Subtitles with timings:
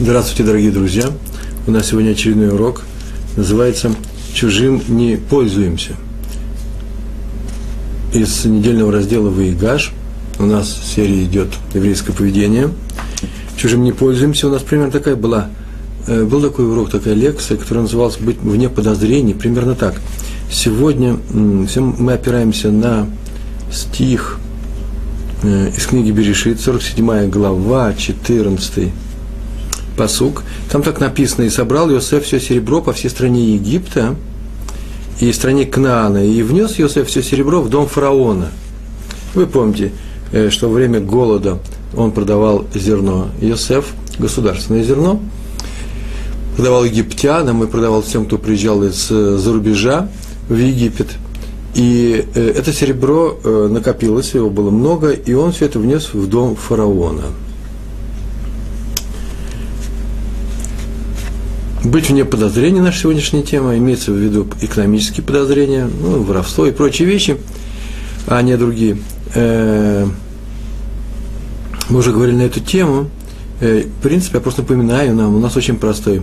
[0.00, 1.06] Здравствуйте, дорогие друзья!
[1.66, 2.82] У нас сегодня очередной урок.
[3.36, 3.90] Называется
[4.32, 5.94] «Чужим не пользуемся».
[8.14, 9.92] Из недельного раздела «Выигаш»
[10.38, 12.70] у нас в серии идет еврейское поведение.
[13.56, 15.48] «Чужим не пользуемся» у нас примерно такая была.
[16.06, 19.34] Э, был такой урок, такая лекция, которая называлась «Быть вне подозрений».
[19.34, 19.96] Примерно так.
[20.48, 23.08] Сегодня мы опираемся на
[23.72, 24.38] стих
[25.42, 28.92] э, из книги Берешит, 47 глава, 14
[29.98, 30.44] посук.
[30.70, 34.14] Там так написано, и собрал Иосиф все серебро по всей стране Египта
[35.20, 38.50] и стране Кнаана, и внес Иосиф все серебро в дом фараона.
[39.34, 39.92] Вы помните,
[40.32, 41.58] э, что во время голода
[41.96, 43.28] он продавал зерно.
[43.40, 43.86] Иосиф,
[44.18, 45.20] государственное зерно,
[46.56, 50.08] продавал египтянам и продавал всем, кто приезжал из-за рубежа
[50.48, 51.08] в Египет.
[51.74, 56.28] И э, это серебро э, накопилось, его было много, и он все это внес в
[56.28, 57.24] дом фараона–
[61.88, 67.08] быть вне подозрения наша сегодняшняя тема, имеется в виду экономические подозрения, ну, воровство и прочие
[67.08, 67.38] вещи,
[68.26, 68.98] а не другие.
[69.34, 70.06] Э,
[71.88, 73.10] мы уже говорили на эту тему.
[73.60, 76.22] Э, в принципе, я просто напоминаю нам, у нас очень простой.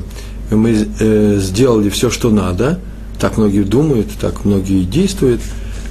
[0.51, 2.79] Мы э, сделали все, что надо,
[3.19, 5.41] так многие думают, так многие действуют.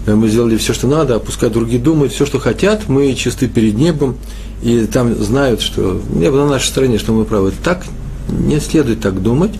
[0.06, 3.74] Мы сделали все, что надо, а пускай другие думают все, что хотят, мы чисты перед
[3.74, 4.16] небом,
[4.62, 7.52] и там знают, что небо на нашей стороне, что мы правы.
[7.64, 7.84] Так
[8.28, 9.52] не следует так думать.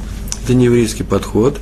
[0.43, 1.59] Это не еврейский подход.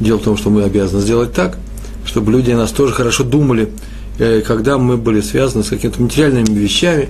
[0.00, 1.58] Дело в том, что мы обязаны сделать так,
[2.04, 3.70] чтобы люди о нас тоже хорошо думали,
[4.18, 7.08] э, когда мы были связаны с какими-то материальными вещами,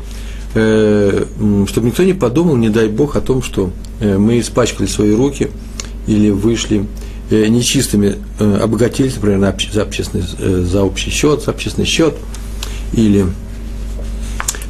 [0.55, 1.25] э,
[1.69, 5.51] чтобы никто не подумал, не дай Бог, о том, что э, мы испачкали свои руки
[6.07, 6.87] или вышли
[7.31, 10.25] нечистыми, обогатились, например, за, общественный,
[10.65, 12.15] за общий счет, за общественный счет,
[12.95, 13.27] или,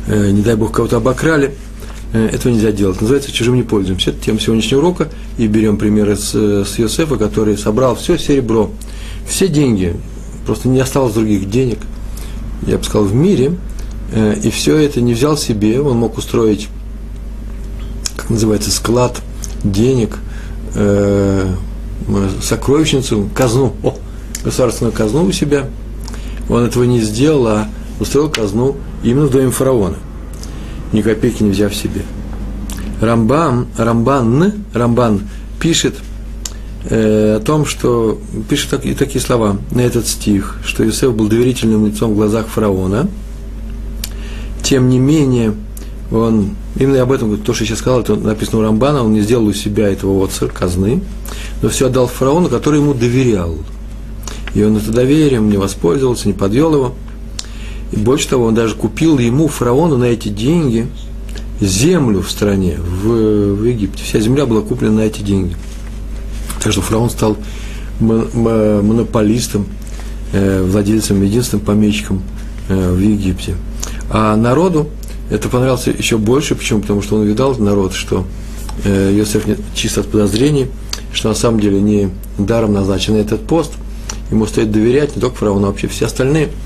[0.08, 1.54] не дай Бог, кого-то обокрали–
[2.12, 3.00] этого нельзя делать.
[3.00, 4.10] Называется «Чужим не пользуемся».
[4.10, 5.08] Это тема сегодняшнего урока.
[5.36, 8.70] И берем примеры с, с Йосефа, который собрал все серебро,
[9.26, 9.94] все деньги,
[10.46, 11.78] просто не осталось других денег,
[12.66, 13.52] я бы сказал, в мире,
[14.12, 16.68] э, и все это не взял себе, он мог устроить,
[18.16, 19.20] как называется, склад
[19.62, 20.18] денег,
[20.74, 21.52] э,
[22.42, 23.96] сокровищницу, казну, о,
[24.42, 25.66] государственную казну у себя.
[26.48, 27.68] Он этого не сделал, а
[28.00, 29.98] устроил казну именно в доме фараона
[30.92, 32.02] ни копейки не взяв себе.
[33.00, 35.20] Рамбан, Рамбан, Рамбан
[35.60, 35.94] пишет
[36.84, 41.28] э, о том, что пишет так, и такие слова на этот стих, что Иосиф был
[41.28, 43.08] доверительным лицом в глазах фараона.
[44.62, 45.54] Тем не менее,
[46.10, 49.20] он, именно об этом, то, что я сейчас сказал, это написано у Рамбана, он не
[49.20, 51.00] сделал у себя этого отца, казны,
[51.62, 53.56] но все отдал фараону, который ему доверял.
[54.54, 56.94] И он это доверием не воспользовался, не подвел его–
[57.92, 60.86] и больше того, он даже купил ему, фараону, на эти деньги
[61.60, 64.02] землю в стране, в, в Египте.
[64.04, 65.56] Вся земля была куплена на эти деньги.
[66.62, 67.36] Так что фараон стал
[68.00, 69.66] монополистом,
[70.32, 72.22] э, владельцем, единственным помещиком
[72.68, 73.56] э, в Египте.
[74.10, 74.88] А народу
[75.30, 76.54] это понравилось еще больше.
[76.54, 76.80] Почему?
[76.80, 78.26] Потому что он видал народ, что
[78.84, 80.66] э, Иосиф не чист от подозрений,
[81.12, 83.72] что на самом деле не даром назначен этот пост.
[84.30, 86.50] Ему стоит доверять не только фараону, а вообще все остальные–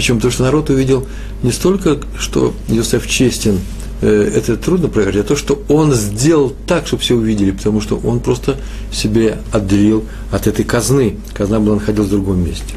[0.00, 0.16] Почему?
[0.16, 1.06] Потому что народ увидел
[1.42, 3.58] не столько, что Иосиф честен,
[4.00, 8.00] э, это трудно проверить, а то, что он сделал так, чтобы все увидели, потому что
[8.02, 8.56] он просто
[8.90, 11.18] себе отделил от этой казны.
[11.34, 12.76] Казна была находилась в другом месте.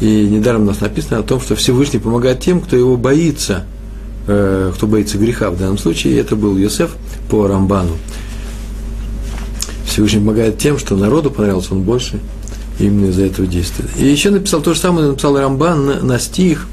[0.00, 3.66] И недаром у нас написано о том, что Всевышний помогает тем, кто его боится,
[4.26, 5.50] э, кто боится греха.
[5.50, 6.96] В данном случае это был Иосиф
[7.28, 7.92] по Рамбану.
[9.84, 12.20] Всевышний помогает тем, что народу понравился он больше,
[12.78, 13.86] именно из-за этого действия.
[13.98, 16.66] И еще написал то же самое, написал Рамбан на, на стих,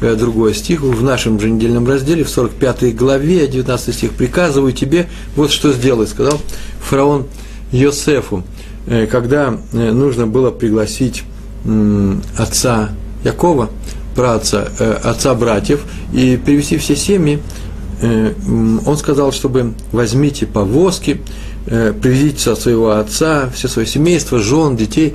[0.00, 5.08] э, другой стих в нашем же недельном разделе, в 45 главе, 19 стих, «Приказываю тебе
[5.36, 6.40] вот что сделай», сказал
[6.80, 7.26] фараон
[7.72, 8.44] Йосефу,
[8.86, 11.24] э, когда э, нужно было пригласить
[12.38, 12.90] отца
[13.24, 13.68] Якова,
[14.14, 14.70] праотца,
[15.02, 15.80] отца братьев,
[16.14, 17.42] и привести все семьи,
[18.00, 21.20] он сказал, чтобы возьмите повозки,
[21.68, 25.14] приведите своего отца, все свое семейство, жен, детей,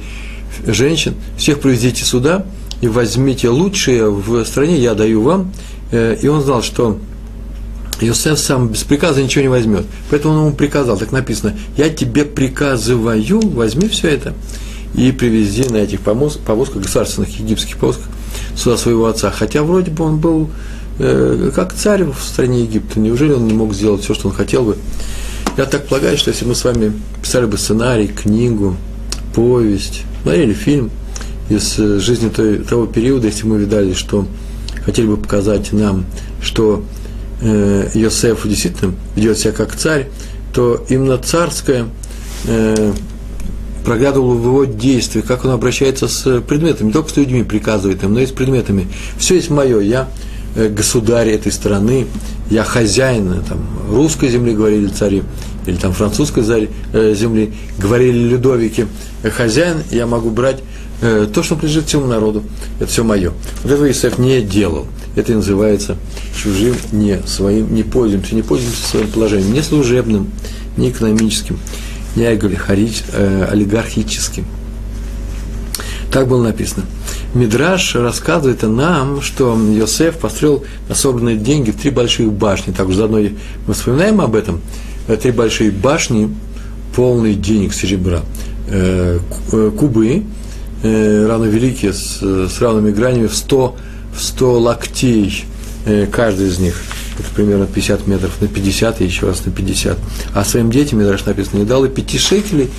[0.65, 2.45] женщин, всех приведите сюда
[2.81, 5.51] и возьмите лучшие в стране, я даю вам.
[5.91, 7.00] Э, и он знал, что
[8.01, 9.85] Иосиф сам без приказа ничего не возьмет.
[10.09, 14.33] Поэтому он ему приказал, так написано, я тебе приказываю, возьми все это
[14.95, 18.07] и привези на этих повозках, государственных египетских повозках,
[18.55, 19.31] сюда своего отца.
[19.31, 20.50] Хотя вроде бы он был
[21.00, 23.00] э, как царь в стране Египта.
[23.00, 24.77] Неужели он не мог сделать все, что он хотел бы?
[25.55, 28.75] Я так полагаю, что если мы с вами писали бы сценарий, книгу,
[29.35, 30.89] повесть, смотрели фильм
[31.47, 34.25] из э, жизни той, того периода, если мы видали, что
[34.83, 36.05] хотели бы показать нам,
[36.41, 36.83] что
[37.41, 40.07] э, Йосеф действительно ведет себя как царь,
[40.53, 41.85] то именно царское
[42.47, 42.94] э,
[43.85, 48.13] проглядывало в его действиях, как он обращается с предметами, не только с людьми приказывает им,
[48.13, 48.88] но и с предметами.
[49.17, 50.09] Все есть мое, я
[50.55, 52.07] э, государь этой страны,
[52.53, 53.57] я хозяин там,
[53.89, 55.23] русской земли, говорили цари,
[55.65, 56.44] или там французской
[56.94, 58.85] э, земли, говорили людовики,
[59.35, 60.59] хозяин, я могу брать
[61.01, 62.44] э, то, что принадлежит всему народу,
[62.79, 63.33] это все мое.
[63.63, 64.85] Вот этого Исаев не делал.
[65.15, 65.97] Это и называется
[66.35, 70.29] чужим, не своим, не пользуемся, не пользуемся своим положением, не служебным,
[70.77, 71.57] не экономическим,
[72.15, 74.45] не э, олигархическим.
[76.11, 76.85] Так было написано.
[77.33, 82.71] Мидраш рассказывает нам, что Йосеф построил на собранные деньги три больших башни.
[82.71, 83.19] Так уже заодно
[83.68, 84.62] мы вспоминаем об этом.
[85.07, 86.33] Э, три большие башни,
[86.95, 88.21] полные денег серебра.
[88.68, 89.19] Э,
[89.50, 90.24] кубы,
[90.83, 93.75] равно великие, с, с равными гранями в 100,
[94.15, 95.45] в 100 локтей,
[96.12, 96.81] каждый из них–
[97.19, 99.97] это примерно 50 метров на 50 и еще раз на 50.
[100.33, 102.69] А своим детям, Мидраш написано, не дал и 5 шекелей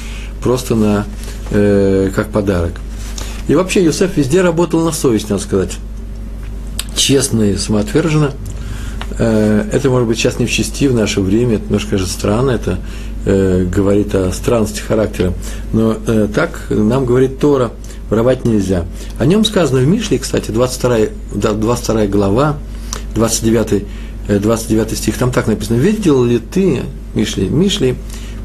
[0.43, 1.07] просто на,
[1.51, 2.73] э, как подарок.
[3.49, 5.77] И вообще Юсеф везде работал на совесть, надо сказать.
[6.97, 8.33] Честно и самоотверженно.
[9.19, 12.53] Э, это, может быть, сейчас не в части в наше время, это немножко же странно,
[12.53, 12.79] это
[13.27, 15.33] э, говорит о странности характера.
[15.73, 17.73] Но э, так нам говорит Тора,
[18.09, 18.87] воровать нельзя.
[19.19, 20.99] О нем сказано в Мишле, кстати, 22,
[21.35, 22.57] 22 глава,
[23.15, 23.85] 29
[24.29, 26.83] 29 э, стих, там так написано, видел ли ты,
[27.15, 27.97] Мишли, Мишли,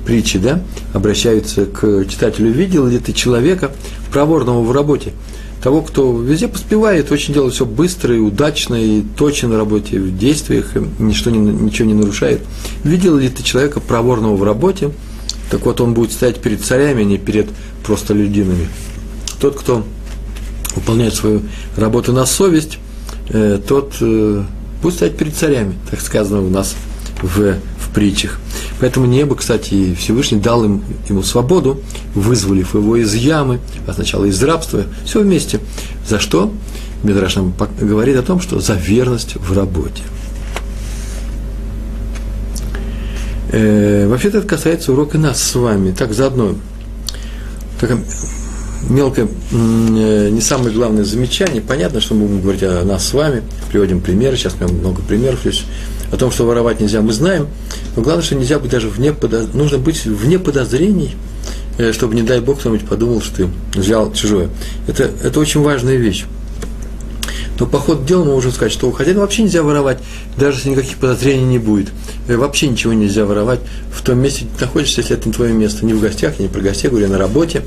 [0.09, 0.61] притчи, да,
[0.91, 3.71] обращаются к читателю, видел ли ты человека
[4.11, 5.13] проворного в работе,
[5.61, 10.17] того, кто везде поспевает, очень делает все быстро и удачно, и точно на работе, в
[10.17, 12.41] действиях, ничто не, ничего не нарушает.
[12.83, 14.91] Видел ли ты человека проворного в работе,
[15.51, 17.47] так вот он будет стоять перед царями, а не перед
[17.85, 18.67] просто людинами.
[19.39, 19.83] Тот, кто
[20.75, 21.41] выполняет свою
[21.77, 22.79] работу на совесть,
[23.29, 24.43] э, тот э,
[24.81, 26.75] Будет стоять перед царями, так сказано у нас
[27.21, 28.39] в, в притчах.
[28.79, 31.81] Поэтому небо, кстати, Всевышний дал им, ему свободу,
[32.15, 35.59] вызволив его из ямы, а сначала из рабства, все вместе.
[36.07, 36.51] За что?
[37.03, 40.03] Медраш нам говорит о том, что за верность в работе.
[43.51, 45.91] Э, вообще-то это касается урока нас с вами.
[45.91, 46.55] Так, заодно,
[47.79, 47.99] такая
[48.89, 51.61] мелкое, э, не самое главное замечание.
[51.61, 55.01] Понятно, что мы будем говорить о нас с вами, приводим примеры, сейчас у меня много
[55.01, 55.65] примеров есть,
[56.11, 57.47] о том, что воровать нельзя, мы знаем,
[57.95, 59.53] но главное, что нельзя быть даже вне подоз...
[59.53, 61.15] нужно быть вне подозрений,
[61.77, 64.49] э, чтобы, не дай Бог, кто-нибудь подумал, что ты взял чужое.
[64.87, 66.25] Это, это очень важная вещь.
[67.59, 69.99] Но по ходу дела мы можем сказать, что у хозяина вообще нельзя воровать,
[70.37, 71.89] даже если никаких подозрений не будет.
[72.27, 73.59] Э, вообще ничего нельзя воровать
[73.93, 75.85] в том месте, где ты находишься, если это не твое место.
[75.85, 77.63] Не в гостях, не про гостей, говорю, на работе,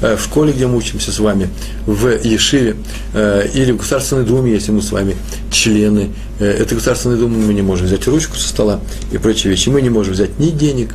[0.00, 1.50] э, в школе, где мы учимся с вами,
[1.86, 2.76] в Ешиве,
[3.12, 5.16] э, или в Государственной Думе, если мы с вами
[5.50, 6.10] члены.
[6.40, 8.80] Это Государственной Думы мы не можем взять ручку со стола
[9.12, 9.68] и прочие вещи.
[9.68, 10.94] Мы не можем взять ни денег,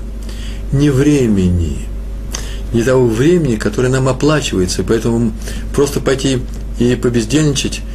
[0.74, 1.78] ни времени,
[2.74, 4.84] ни того времени, которое нам оплачивается.
[4.84, 5.34] Поэтому
[5.74, 6.40] просто пойти
[6.80, 7.82] и побездельничать–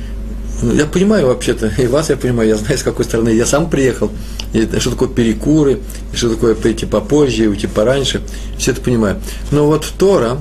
[0.63, 3.31] я понимаю вообще-то, и вас я понимаю, я знаю, с какой стороны.
[3.31, 4.11] Я сам приехал,
[4.53, 5.81] и что такое перекуры,
[6.13, 8.23] и что такое прийти попозже, уйти пораньше,
[8.59, 9.21] все это понимаю.
[9.51, 10.39] Но вот Тора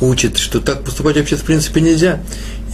[0.00, 2.20] учит, что так поступать вообще в принципе нельзя.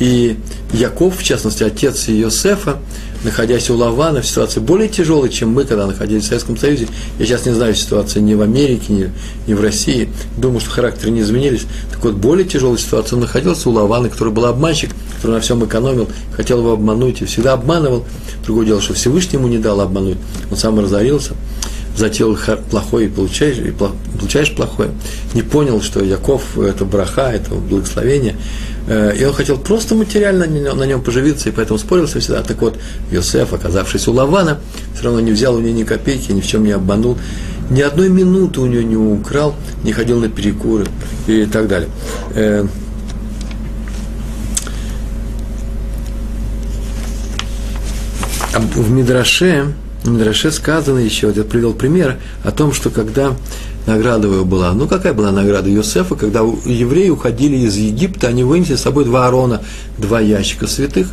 [0.01, 0.37] И
[0.73, 2.79] Яков, в частности, отец Иосифа,
[3.23, 6.89] находясь у Лавана в ситуации более тяжелой, чем мы, когда находились в Советском Союзе.
[7.19, 9.13] Я сейчас не знаю ситуации ни в Америке, ни,
[9.47, 10.09] ни в России.
[10.37, 11.63] Думаю, что характеры не изменились.
[11.93, 15.65] Так вот, более тяжелой ситуации он находился у Лавана, который был обманщик, который на всем
[15.65, 18.05] экономил, хотел его обмануть и всегда обманывал.
[18.45, 20.19] Другое дело, что Всевышний ему не дал обмануть.
[20.51, 21.35] Он сам разорился
[21.97, 22.37] затеял
[22.71, 24.91] плохое и получаешь, и получаешь плохое.
[25.35, 28.37] Не понял, что Яков– это браха, это благословение.
[28.87, 32.43] Э, и он хотел просто материально на нем поживиться, и поэтому спорился всегда.
[32.43, 32.79] Так вот,
[33.11, 34.59] Йосеф, оказавшись у Лавана,
[34.95, 37.17] все равно не взял у него ни копейки, ни в чем не обманул,
[37.71, 40.87] ни одной минуты у него не украл, не ходил на перекуры
[41.27, 41.89] и так далее.
[42.35, 42.67] Э,
[48.75, 49.73] в Мидраше,
[50.05, 53.35] в Мидраше сказано еще, я привел пример о том, что когда
[53.87, 54.73] награда его была.
[54.73, 59.27] Ну, какая была награда Иосифа, когда евреи уходили из Египта, они вынесли с собой два
[59.27, 59.63] арона,
[59.99, 61.09] два ящика святых,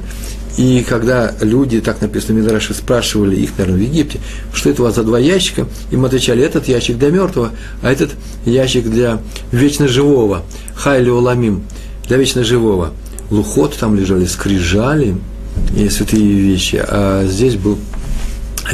[0.58, 4.20] и когда люди, так написано в Мидраше, спрашивали их, наверное, в Египте,
[4.54, 8.12] что это у вас за два ящика, им отвечали, этот ящик для мертвого, а этот
[8.46, 9.22] ящик для
[9.52, 10.44] вечно живого,
[10.76, 11.64] хайли оламим,
[12.08, 12.92] для вечно живого.
[13.30, 15.16] Лухот там лежали, скрижали
[15.78, 17.78] и святые вещи, а здесь был,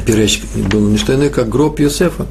[0.05, 2.27] а ящик был не что иное, как гроб Иосифа.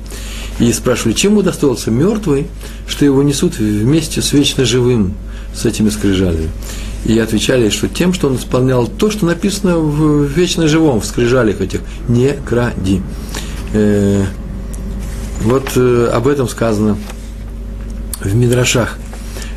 [0.59, 2.47] И спрашивали, чем удостоился мертвый,
[2.89, 5.15] что его несут вместе с вечно живым,
[5.55, 6.51] с этими скрижалями.
[7.05, 11.61] И отвечали, что тем, что он исполнял то, что написано в вечно живом, в скрижалях
[11.61, 13.03] этих, не кради.
[13.73, 14.25] Э,
[15.43, 16.97] Вот э, об этом сказано
[18.21, 18.97] в Мидрашах.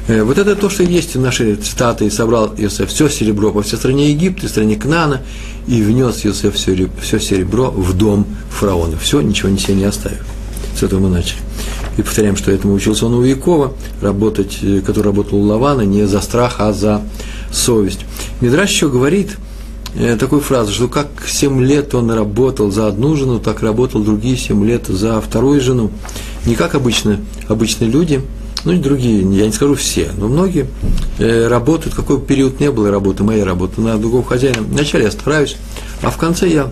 [0.10, 2.08] Э, вот это то, что есть в нашей цитаты.
[2.08, 5.22] «И собрал Иосиф все серебро по всей стране Египта, в стране Кнана,
[5.68, 8.98] и внес Иосиф все, серебро в дом фараона.
[8.98, 10.26] Все, ничего себе не оставив.
[10.76, 11.38] С этого мы начали.
[11.98, 16.08] И повторяем, что этому учился он у Якова, работать, э, который работал у Лавана не
[16.08, 17.04] за страх, а за
[17.52, 18.00] совесть.
[18.42, 19.38] Мидраш еще говорит
[19.94, 24.38] э, такую фразу, что как семь лет он работал за одну жену, так работал другие
[24.38, 25.92] семь лет за вторую жену.
[26.48, 28.24] Не как обычно, обычные люди,
[28.66, 30.68] ну и другие, я не скажу все, но многие
[31.18, 34.62] э, работают, какой период не было работы, моей работы, на другого хозяина.
[34.62, 35.56] Вначале я стараюсь,
[36.02, 36.72] а в конце я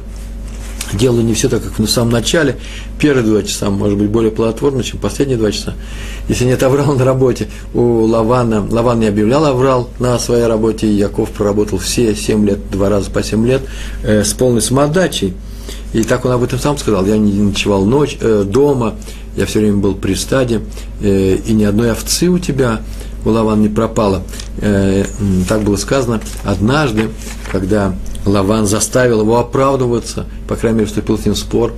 [0.94, 2.58] делаю не все так, как в самом начале.
[3.00, 5.74] Первые два часа, может быть, более плодотворно, чем последние два часа.
[6.27, 11.32] Если нет аврал на работе, у Лавана, Лаван не объявлял аврал на своей работе, Яков
[11.32, 13.62] проработал все семь лет, два раза по семь лет,
[14.03, 15.34] э, с полной самоотдачей.
[15.94, 17.06] И так он об этом сам сказал.
[17.06, 18.96] Я не ночевал ночь, э, дома,
[19.38, 20.62] я все время был при стаде,
[21.01, 22.82] э, и ни одной овцы у тебя,
[23.24, 24.24] у Лаван не пропало.
[24.58, 25.06] Э,
[25.48, 27.10] так было сказано однажды,
[27.51, 31.74] когда Лаван заставил его оправдываться, по крайней мере, вступил с ним в спор,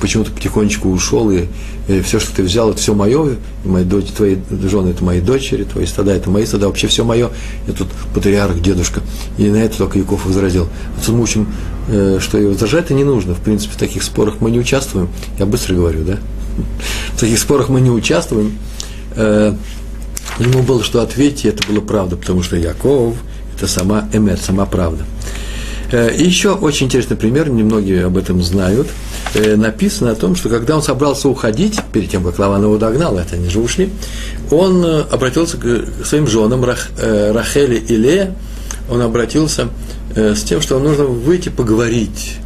[0.00, 1.44] почему-то потихонечку ушел, и,
[1.88, 4.36] и все, что ты взял, это все мое, и мои дочери, твои
[4.68, 7.30] жены, это мои дочери, твои стада, это мои стада, вообще все мое,
[7.66, 9.02] я тут патриарх, дедушка.
[9.38, 10.68] И на это только Яков возразил.
[10.98, 11.46] Отсюда мы учим,
[11.88, 15.08] э, что и возражать это не нужно, в принципе, в таких спорах мы не участвуем.
[15.38, 16.18] Я быстро говорю, да?
[17.14, 18.58] В таких спорах мы не участвуем.
[19.16, 19.54] Э,
[20.38, 23.16] ему было что ответить, и это было правда, потому что Яков–
[23.56, 25.04] это сама эмет, сама правда.
[25.92, 28.88] Э, и еще очень интересный пример, немногие об этом знают.
[29.34, 33.18] Э, написано о том, что когда он собрался уходить, перед тем, как Лаван его догнал,
[33.18, 33.90] это они же ушли,
[34.50, 38.34] он обратился к своим женам Рах, Рахели и Лея,
[38.90, 39.68] он обратился
[40.14, 42.38] с тем, что нужно выйти поговорить.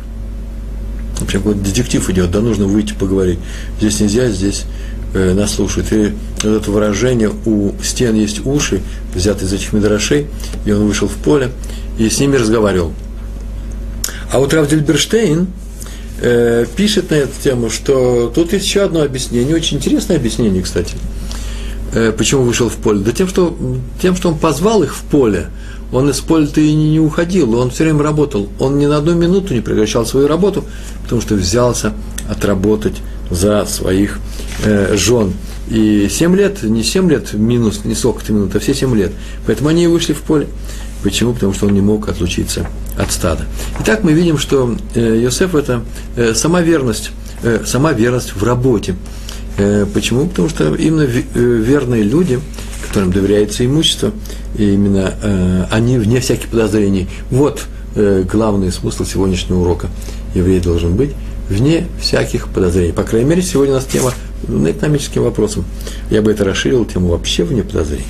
[1.20, 3.38] Вообще, какой детектив идет, да, нужно выйти поговорить.
[3.78, 4.64] Здесь нельзя, здесь
[5.14, 5.58] э, нас.
[5.58, 5.78] И вот
[6.42, 8.80] это выражение «у стен есть уши»,
[9.14, 10.26] взято из этих медрашей,
[10.64, 11.50] и он вышел в поле
[11.98, 12.92] и с ними разговаривал.
[14.32, 15.48] А вот Равдиль Берштейн
[16.20, 20.96] э, пишет на эту тему, что тут есть еще одно объяснение, очень интересное объяснение, кстати.
[21.94, 23.00] Э, почему вышел в поле?
[23.00, 23.56] Да тем что,
[24.00, 25.48] тем, что он позвал их в поле,
[25.92, 28.48] он из поля-то и не, уходил, он все время работал.
[28.58, 30.64] Он ни на одну минуту не прекращал свою работу,
[31.02, 31.92] потому что взялся
[32.28, 32.96] отработать
[33.30, 34.18] за своих
[34.64, 35.32] э, жен.
[35.70, 39.12] И 7 лет, не 7 лет минус, не сколько-то минут, а все 7 лет.
[39.46, 40.46] Поэтому они и вышли в поле.
[41.02, 41.32] Почему?
[41.32, 42.66] Потому что он не мог отлучиться
[42.98, 43.44] от стада.
[43.80, 45.84] Итак, мы видим, что э, Йосеф– это
[46.16, 48.96] э, сама верность, э, сама верность в работе.
[49.92, 50.28] Почему?
[50.28, 52.38] Потому что именно верные люди,
[52.86, 54.12] которым доверяется имущество,
[54.58, 57.08] именно они вне всяких подозрений.
[57.30, 59.88] Вот главный смысл сегодняшнего урока.
[60.34, 61.10] Еврей должен быть
[61.48, 62.92] вне всяких подозрений.
[62.92, 64.12] По крайней мере, сегодня у нас тема
[64.46, 65.64] на экономическим вопросам.
[66.10, 68.04] Я бы это расширил, тему вообще вне подозрений.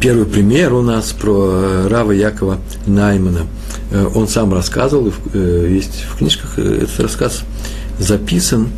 [0.00, 3.46] Первый пример у нас про э, Рава Якова Наймана.
[3.90, 7.42] Э, он сам рассказывал, э, есть в книжках этот рассказ
[7.98, 8.68] записан,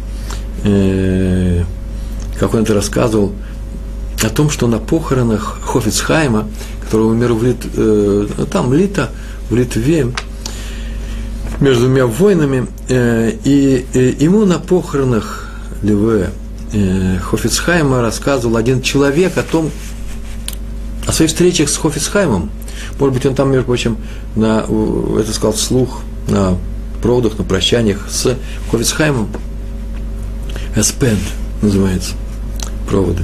[2.39, 3.33] как он это рассказывал,
[4.23, 6.49] о том, что на похоронах Хофицхайма,
[6.83, 9.11] который умер в Лит, там Лита,
[9.51, 10.13] в Литве,
[11.61, 13.87] между двумя войнами, и
[14.21, 15.51] ему на похоронах
[15.83, 16.31] Леве
[17.23, 19.71] Хофицхайма рассказывал один человек о том,
[21.07, 22.51] о своих встречах с Хофицхаймом,
[22.99, 23.97] может быть, он там, между прочим,
[24.37, 26.57] на, это сказал вслух, на
[27.03, 28.37] проводах, на прощаниях с
[28.71, 29.29] Хофицхаймом,
[30.77, 31.21] Эспенд
[31.63, 32.13] называется,
[32.89, 33.23] проводы.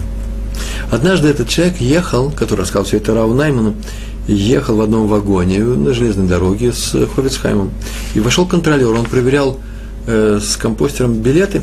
[0.90, 3.74] Однажды этот человек ехал, который рассказал все это Рау Найману,
[4.26, 7.70] ехал в одном вагоне на железной дороге с Хофицхаймом.
[8.14, 9.58] И вошел контролер, он проверял
[10.06, 11.62] э, с компостером билеты,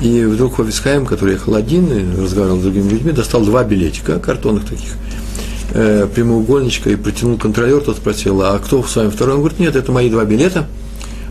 [0.00, 4.64] и вдруг Хофицхайм, который ехал один и разговаривал с другими людьми, достал два билетика, картонных
[4.64, 4.94] таких,
[5.72, 9.34] э, прямоугольничка и протянул контролер, тот спросил, а кто с вами второй?
[9.34, 10.66] Он говорит, нет, это мои два билета.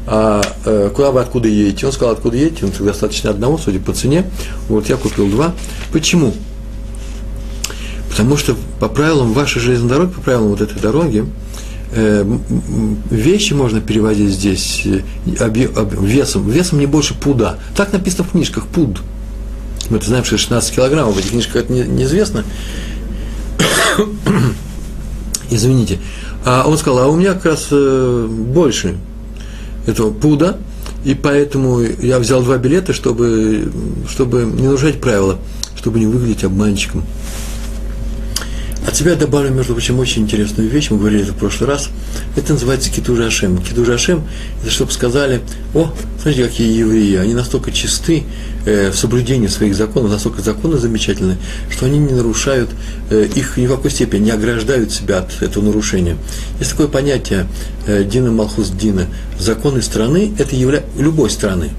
[0.06, 1.86] А э, куда вы откуда едете?
[1.86, 2.66] Он сказал, откуда едете?
[2.66, 4.26] Он достаточно одного, судя по цене.
[4.68, 5.54] Вот я купил два.
[5.92, 6.34] Почему?
[8.14, 11.26] Потому что по правилам вашей железной дороги, по правилам вот этой дороги,
[11.94, 12.24] э,
[13.10, 15.02] вещи можно перевозить здесь э,
[15.44, 17.58] объ, об, весом, весом не больше пуда.
[17.76, 19.02] Так написано в книжках, пуд.
[19.90, 22.44] Мы это знаем, что 16 килограммов, в этих книжках это не, неизвестно.
[25.50, 25.98] Извините.
[26.46, 28.96] А он сказал, а у меня как раз э, больше
[29.88, 30.60] этого пуда,
[31.04, 33.72] и поэтому я взял два билета, чтобы,
[34.08, 35.40] чтобы не нарушать правила,
[35.76, 37.04] чтобы не выглядеть обманщиком.
[38.86, 41.90] От себя добавлю, между прочим, очень интересную вещь, мы говорили это в прошлый раз.
[42.36, 43.58] Это называется Китуж Ашем.
[43.60, 44.24] Китуж Ашем–
[44.62, 45.42] это чтобы сказали,
[45.74, 45.90] о,
[46.22, 48.24] смотрите, какие евреи, они настолько чисты
[48.66, 51.38] э, в соблюдении своих законов, настолько законы замечательные,
[51.70, 52.72] что они не нарушают
[53.10, 56.18] э, их ни в какой степени, не ограждают себя от этого нарушения.
[56.60, 57.48] Есть такое понятие
[57.88, 59.08] э, Дина Малхус Дина.
[59.40, 60.84] Законы страны– это явля...
[60.98, 61.70] любой страны.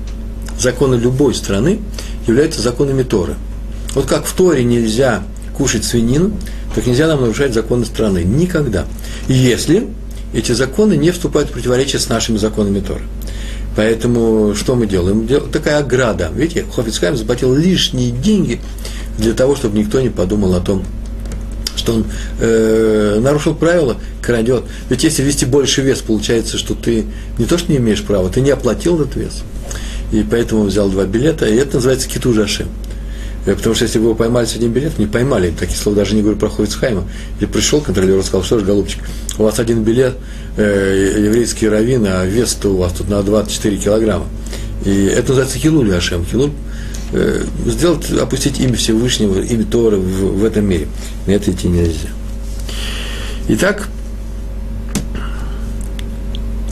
[0.59, 1.81] Законы любой страны
[2.27, 3.35] являются законами Торы.
[3.95, 5.23] Вот как в Торе нельзя
[5.57, 6.33] кушать свинину,
[6.75, 8.25] так нельзя нам нарушать законы страны.
[8.25, 8.85] Никогда.
[9.29, 9.89] Если
[10.35, 13.03] эти законы не вступают в противоречие с нашими законами Торы.
[13.77, 15.27] Поэтому что мы делаем?
[15.51, 16.31] Такая ограда.
[16.35, 18.61] Видите, Хофицхайм заплатил лишние деньги
[19.19, 20.85] для того, чтобы никто не подумал о том,
[21.77, 22.07] что он
[22.41, 24.65] э, нарушил правила, крадет.
[24.91, 27.05] Ведь если вести больше вес, получается, что ты
[27.39, 29.43] не то, что не имеешь права, ты не оплатил этот вес.
[30.13, 32.69] И поэтому взял два билета, и это называется китужашим.
[33.45, 36.23] Потому что если бы его поймали с одним билетом, не поймали, такие слова даже не
[36.23, 37.05] говорю про Хойцхайма.
[37.41, 39.03] И пришел контролер и сказал, что ж, голубчик,
[39.39, 40.15] у вас один билет,
[40.57, 44.27] э, еврейский раввин, а вес-то у вас тут на 24 килограмма.
[44.85, 46.25] И это называется хилуль Ашем.
[46.25, 46.53] Хилуль
[47.13, 50.89] э, сделать, опустить имя Всевышнего, имя Тора в, в этом мире.
[51.27, 52.09] На это идти нельзя.
[53.49, 53.89] Итак,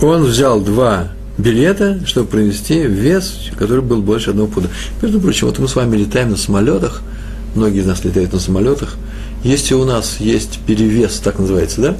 [0.00, 4.68] он взял два билета, чтобы провести вес, который был больше одного пуда.
[5.02, 7.02] Между прочим, вот мы с вами летаем на самолетах,
[7.54, 8.96] многие из нас летают на самолетах.
[9.44, 11.96] Если у нас есть перевес, так называется, да,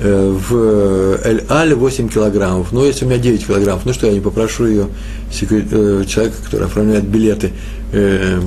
[0.00, 4.20] э, в Эль-Аль 8 килограммов, ну, если у меня 9 килограммов, ну что, я не
[4.20, 4.88] попрошу ее,
[5.40, 7.52] э, человека, который оформляет билеты,
[7.92, 8.40] э,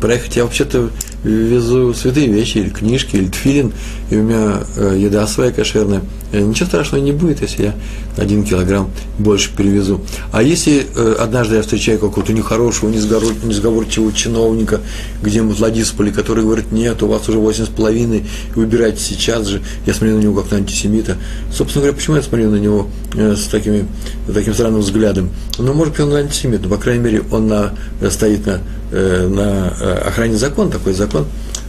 [0.00, 0.36] проехать.
[0.36, 0.90] Я вообще-то
[1.24, 3.72] везу святые вещи, или книжки, или тфилин,
[4.10, 6.02] и у меня э, еда своя кошерная.
[6.32, 7.74] Э, ничего страшного не будет, если я
[8.16, 10.02] один килограмм больше перевезу.
[10.32, 14.80] А если э, однажды я встречаю какого-то нехорошего, несговорчивого чиновника,
[15.22, 19.46] где мы в Владисполе, который говорит, нет, у вас уже восемь с половиной, выбирайте сейчас
[19.46, 21.16] же, я смотрю на него как на антисемита.
[21.52, 23.86] Собственно говоря, почему я смотрю на него с такими,
[24.32, 25.30] таким странным взглядом?
[25.58, 27.74] Ну, может быть, он антисемит, но, по крайней мере, он на,
[28.10, 28.60] стоит на
[28.94, 29.68] на
[30.06, 31.13] охране закон, такой закон,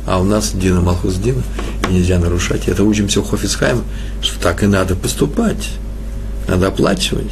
[0.06, 1.42] а у нас Дина Малхус Дина,
[1.90, 2.68] и нельзя нарушать.
[2.68, 3.84] И это учимся у Хофицхайма,
[4.22, 5.70] что так и надо поступать,
[6.48, 7.32] надо оплачивать.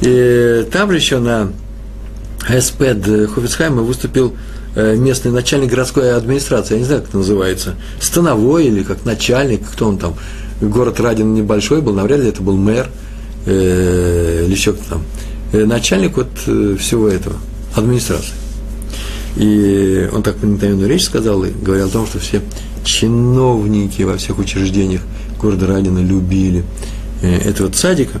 [0.00, 1.52] И там еще на
[2.48, 4.34] СПЭД Хофицхайма выступил
[4.74, 9.68] э, местный начальник городской администрации, я не знаю, как это называется, становой или как начальник,
[9.68, 10.16] кто он там,
[10.60, 12.88] город Радин небольшой был, навряд ли это был мэр,
[13.46, 15.02] э, или еще кто там,
[15.52, 16.28] начальник вот
[16.78, 17.36] всего этого–
[17.74, 18.34] администрации.
[19.38, 22.42] И он так проникновенную речь сказал, и говорил о том, что все
[22.84, 25.02] чиновники во всех учреждениях
[25.40, 26.64] города Радина любили
[27.22, 28.20] э, этого садика.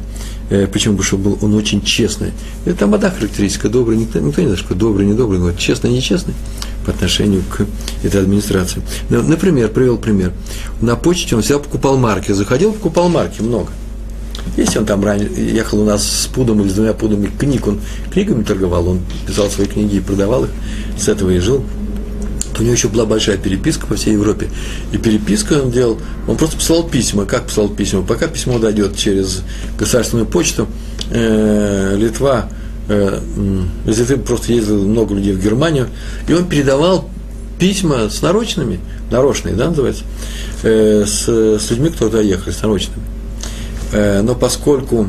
[0.50, 0.96] Э, почему?
[0.96, 2.30] Потому что был он очень честный.
[2.64, 6.34] Это там одна характеристика, добрый, никто, никто не знает, что добрый, недобрый, говорит, честный, нечестный
[6.86, 7.66] по отношению к
[8.04, 8.80] этой администрации.
[9.10, 10.32] Например, привел пример.
[10.80, 13.70] На почте он всегда покупал марки, заходил, покупал марки, много–
[14.56, 17.80] если он там ранее ехал у нас с пудом или с двумя пудами книг, он
[18.12, 20.50] книгами торговал, он писал свои книги и продавал их,
[20.98, 21.64] с этого и жил,
[22.54, 24.48] то у него еще была большая переписка по всей Европе.
[24.92, 27.24] И переписка он делал, он просто писал письма.
[27.24, 28.02] Как писал письма?
[28.02, 29.42] Пока письмо дойдет через
[29.78, 30.66] государственную почту,
[31.10, 32.48] э, Литва,
[32.88, 33.20] э,
[33.86, 35.88] из Литвы просто ездило много людей в Германию,
[36.26, 37.08] и он передавал
[37.60, 40.04] письма с нарочными, нарочные, да, называется,
[40.62, 43.02] э, с, с людьми, кто туда ехали, с нарочными.
[43.92, 45.08] Э, но поскольку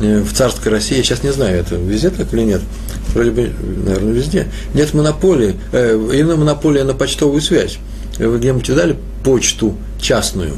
[0.00, 2.60] э, в царской России, я сейчас не знаю, это везде так или нет,
[3.14, 3.50] вроде бы,
[3.84, 7.78] наверное, везде, нет монополии, э, именно монополия на почтовую связь.
[8.18, 10.54] Вы где-нибудь видали почту частную?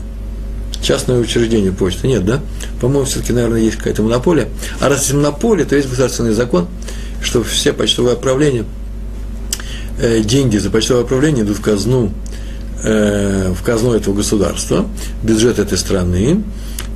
[0.82, 2.40] Частное учреждение почты нет, да?
[2.80, 4.48] По-моему, все-таки, наверное, есть какая-то монополия.
[4.80, 6.66] А раз есть монополия, то есть государственный закон,
[7.22, 8.64] что все почтовые отправления,
[10.24, 12.10] деньги за почтовое отправление идут в казну,
[12.82, 14.84] в казну этого государства,
[15.22, 16.42] бюджет этой страны,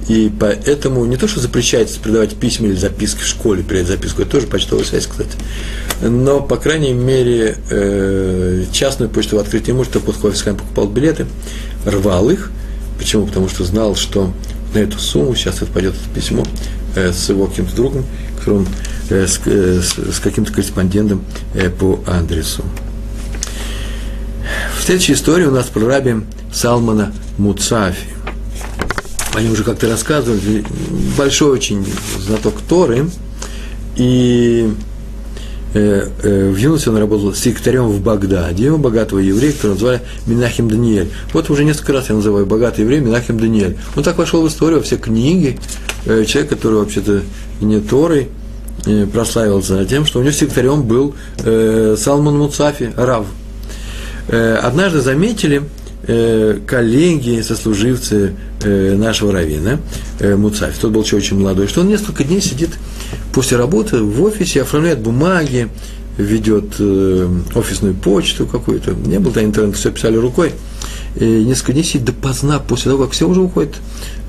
[0.09, 4.31] и поэтому не то, что запрещается передавать письма или записки в школе, передать записку, это
[4.33, 5.31] тоже почтовая связь, кстати.
[6.01, 11.27] Но, по крайней мере, э, частную почту открыть не может, вот Хофисхайм покупал билеты,
[11.85, 12.53] рвал их.
[12.99, 13.27] Почему?
[13.27, 14.33] Потому что знал, что
[14.75, 16.45] на эту сумму сейчас это пойдет это письмо
[16.95, 18.07] э, с его каким-то другом,
[18.39, 18.69] которым,
[19.11, 21.25] э, с, с, с каким-то корреспондентом
[21.81, 22.63] по адресу.
[24.79, 26.15] В следующей истории у нас про раби
[26.53, 28.16] Салмана Муцафи
[29.37, 30.65] они уже как-то рассказывали,
[31.17, 31.87] большой очень
[32.19, 33.11] знаток Торы,
[33.97, 34.73] и
[35.75, 40.69] э, э, в юности он работал секретарем в Багдаде, его богатого еврея, которого назвали Минахим
[40.71, 41.11] Даниэль.
[41.35, 43.77] Вот уже несколько раз я называю богатый еврей Минахим Даниэль.
[43.95, 45.59] Он так вошел в историю, во все книги,
[46.07, 47.21] э, человек, который вообще-то
[47.61, 48.29] не Торой,
[49.13, 53.27] прославился тем, что у него секретарем был Салман Муцафи, Рав.
[54.29, 55.63] Однажды заметили,
[56.07, 59.79] э, коллеги, сослуживцы э, нашего равина,
[60.19, 60.37] э,
[60.81, 62.71] тот был еще очень молодой, что он несколько дней сидит
[63.33, 65.69] после работы в офисе, оформляет бумаги,
[66.19, 68.93] ведет э, офисную почту какую-то.
[68.93, 70.53] Не было там интернета, все писали рукой.
[71.17, 73.75] И несколько дней сидит допоздна, после того, как все уже уходят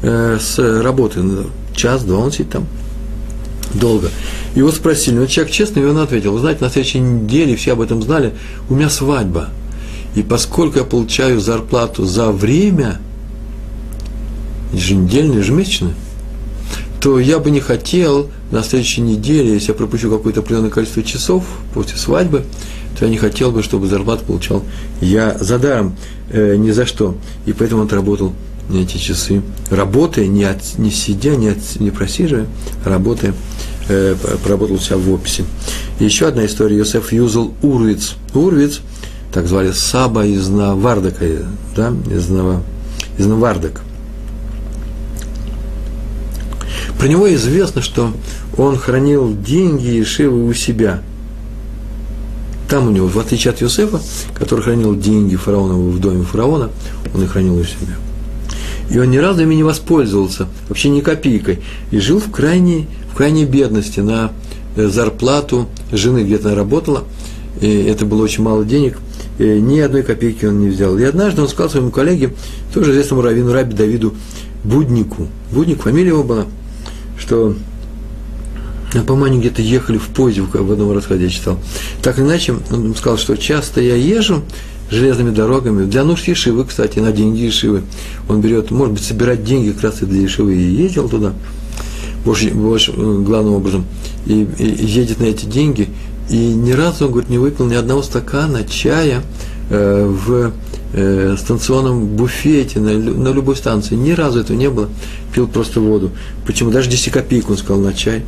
[0.02, 1.22] с работы.
[1.76, 2.66] Час-два он сидит там
[3.74, 4.10] долго.
[4.56, 7.82] Его спросили, ну человек честный, и он ответил, вы знаете, на следующей неделе все об
[7.82, 8.34] этом знали,
[8.70, 9.50] у меня свадьба.
[10.18, 13.00] И поскольку я получаю зарплату за время,
[14.74, 15.94] еженедельно, ежемесячно,
[17.00, 21.46] то я бы не хотел на следующей неделе, если я пропущу какое-то определенное количество часов
[21.72, 22.46] после свадьбы,
[22.98, 24.64] то я не хотел бы, чтобы зарплату получал
[25.02, 25.96] я за даром,
[26.32, 27.16] э, ни за что.
[27.46, 28.34] И поэтому он отработал
[28.74, 32.48] эти часы, работая, не, от, не сидя, не, от, не просиживая,
[32.84, 33.36] работая,
[33.88, 35.46] э, поработал у себя в офисе.
[36.00, 36.76] И еще одна история.
[36.78, 38.16] Йосеф юзал Урвиц.
[38.34, 38.82] Урвиц,
[39.32, 41.26] так звали Саба из Навардака,
[41.76, 42.64] да, из, Нава,
[43.18, 43.82] из Навардак.
[46.98, 48.12] Про него известно, что
[48.58, 51.02] он хранил деньги и шивы у себя.
[52.70, 54.02] Там у него, в отличие от Юсефа,
[54.34, 56.70] который хранил деньги фараоновы в доме фараона,
[57.14, 57.96] он их хранил у себя.
[58.90, 61.60] И он ни разу ими не воспользовался, вообще ни копейкой.
[61.92, 64.32] И жил в крайней, в крайней бедности на
[64.76, 67.04] э, зарплату жены, где-то работала,
[67.62, 69.00] и это было очень мало денег,
[69.40, 70.98] ни одной копейки он не взял.
[70.98, 72.34] И однажды он сказал своему коллеге,
[72.74, 74.14] тоже известному раввину Раби Давиду
[74.64, 76.46] Буднику, Будник, фамилия его была,
[77.18, 77.56] что
[78.94, 81.60] а, по-моему, они где-то ехали в поезде в одном рассказе я читал.
[82.02, 84.44] Так иначе, он сказал, что часто я езжу
[84.90, 87.84] железными дорогами, для нужд Ешивы, кстати, на деньги Ешивы.
[88.30, 91.34] Он берет, может быть, собирать деньги как раз и для Ешивы, и ездил туда,
[92.24, 93.86] больше, больше э, главным образом,
[94.26, 95.90] и, и едет на эти деньги,
[96.30, 99.24] и ни разу, он говорит, не выпил ни одного стакана чая
[99.70, 100.52] э, в
[100.94, 103.96] э, станционном буфете на, на любой станции.
[103.96, 104.90] Ни разу этого не было.
[105.34, 106.12] Пил просто воду.
[106.46, 106.72] Почему?
[106.72, 108.24] Даже 10 копеек он сказал на чай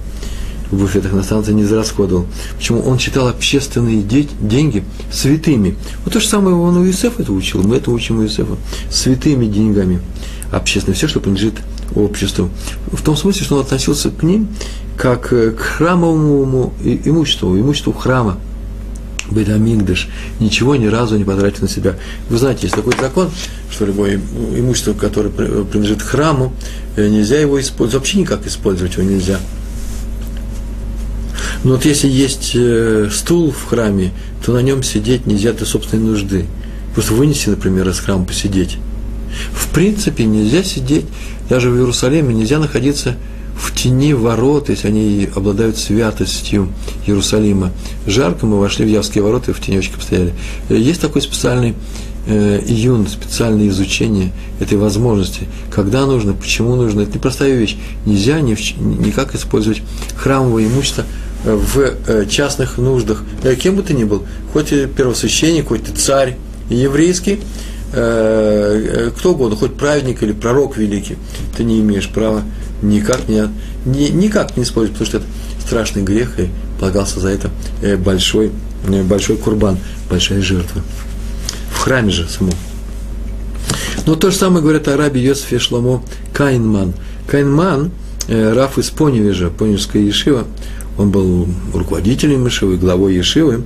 [0.71, 2.25] в буфетах на станции не израсходовал.
[2.57, 2.81] Почему?
[2.81, 5.75] Он считал общественные деньги святыми.
[6.03, 8.55] Вот то же самое он у Иосифа это учил, мы это учим у Иосифа.
[8.91, 9.99] Святыми деньгами
[10.51, 11.55] общественные, все, что принадлежит
[11.95, 12.49] обществу.
[12.91, 14.47] В том смысле, что он относился к ним
[14.99, 18.37] как к храмовому имуществу, имуществу храма.
[19.31, 20.09] Бедамингдыш
[20.41, 21.95] ничего ни разу не потратил на себя.
[22.29, 23.29] Вы знаете, есть такой закон,
[23.71, 24.19] что любое
[24.57, 26.51] имущество, которое принадлежит храму,
[26.97, 29.39] э, нельзя его использовать, вообще никак использовать его нельзя.
[31.63, 34.11] Но вот если есть э, стул в храме,
[34.45, 36.45] то на нем сидеть нельзя для собственной нужды.
[36.93, 38.77] Просто вынести, например, из храма посидеть.
[39.53, 41.05] В принципе, нельзя сидеть,
[41.49, 43.15] даже в Иерусалиме нельзя находиться
[43.59, 46.69] в тени ворот, если они обладают святостью
[47.05, 47.71] Иерусалима.
[48.07, 50.33] Жарко мы вошли в Явские ворота и в тенечке постояли.
[50.69, 51.75] Э, есть такой специальный
[52.25, 55.47] э, июн, специальное изучение этой возможности.
[55.71, 57.01] Когда нужно, почему нужно.
[57.01, 57.77] Это непростая вещь.
[58.05, 58.55] Нельзя ни,
[59.05, 59.81] никак использовать
[60.15, 61.03] храмовое имущество
[61.43, 63.23] в э, частных нуждах.
[63.61, 66.37] Кем бы ты ни был, хоть и первосвященник, хоть ты царь
[66.69, 67.39] еврейский,
[67.91, 71.17] кто угодно, хоть праведник или пророк великий,
[71.57, 72.43] ты не имеешь права
[72.81, 73.49] никак не,
[73.85, 75.25] ни, никак не использовать, потому что это
[75.65, 77.49] страшный грех, и полагался за это
[77.81, 78.51] э, большой,
[78.87, 79.77] э, большой курбан,
[80.09, 80.81] большая жертва.
[81.71, 82.55] В храме же самому.
[84.05, 86.93] Но то же самое говорят о рабе Йосифе Шломо Кайнман.
[87.27, 87.91] Кайнман,
[88.27, 90.45] э, Раф из Поневежа, Поневежская Ешива,
[90.97, 93.63] он был руководителем Ешивы, главой Ешивы,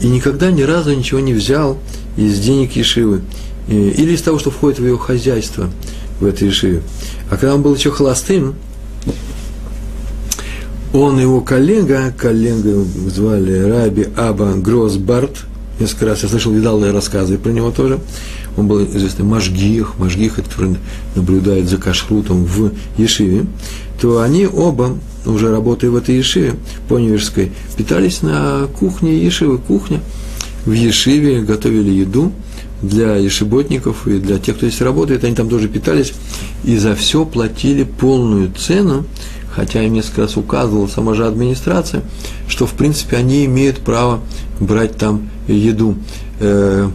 [0.00, 1.78] и никогда ни разу ничего не взял
[2.16, 3.22] из денег Ешивы,
[3.68, 5.70] или из того, что входит в его хозяйство–
[6.20, 6.82] в этой Ешиве.
[7.30, 8.54] А когда он был еще холостым,
[10.92, 15.44] он его коллега, коллега звали Раби Аба Гросбарт,
[15.78, 18.00] несколько раз я слышал, видал рассказы про него тоже,
[18.56, 20.76] он был известный Машгих, Машгих, который
[21.14, 23.46] наблюдает за кашрутом в Ешиве,
[24.00, 26.54] то они оба, уже работая в этой Ешиве,
[26.88, 30.00] поневерской, питались на кухне Ешивы, кухня.
[30.66, 32.32] В Ешиве, готовили еду–
[32.82, 36.12] для ешеботников и для тех, кто здесь работает, они там тоже питались,
[36.64, 39.04] и за все платили полную цену,
[39.50, 42.02] хотя им несколько раз указывала сама же администрация,
[42.48, 44.20] что, в принципе, они имеют право
[44.60, 45.96] брать там еду.
[46.40, 46.88] Э,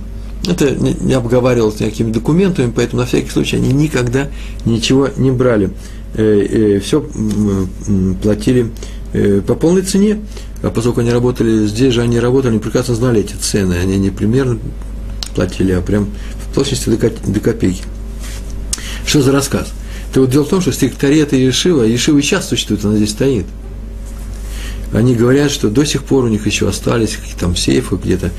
[0.48, 4.30] это не обговаривалось никакими документами, поэтому на всякий случай они никогда
[4.66, 5.72] ничего не брали.
[6.14, 7.06] Э, все
[8.22, 8.72] платили
[9.14, 10.20] э, по полной цене,
[10.64, 14.12] а поскольку они работали здесь же, они работали, они прекрасно знали эти цены, они не
[14.12, 14.60] примерно
[15.36, 16.10] платили, а прям
[16.50, 17.84] в точности до копейки.
[19.06, 19.68] Что за рассказ?
[20.10, 23.46] Это вот дело в том, что секретари это Ешива, Ешива сейчас существует, она здесь стоит.
[24.94, 28.32] Они говорят, что до сих пор у них еще остались какие-то там сейфы где-то,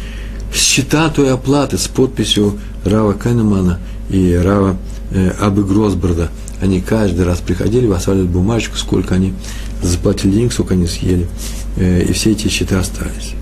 [0.54, 3.78] счета той оплаты с подписью Рава Кеннемана
[4.08, 4.78] и Рава
[5.10, 6.30] э, Абы Гросборда.
[6.62, 9.34] Они каждый раз приходили, оставляли бумажку, сколько они
[9.82, 11.28] заплатили денег, сколько они съели.
[11.76, 13.34] Э, и все эти счета остались.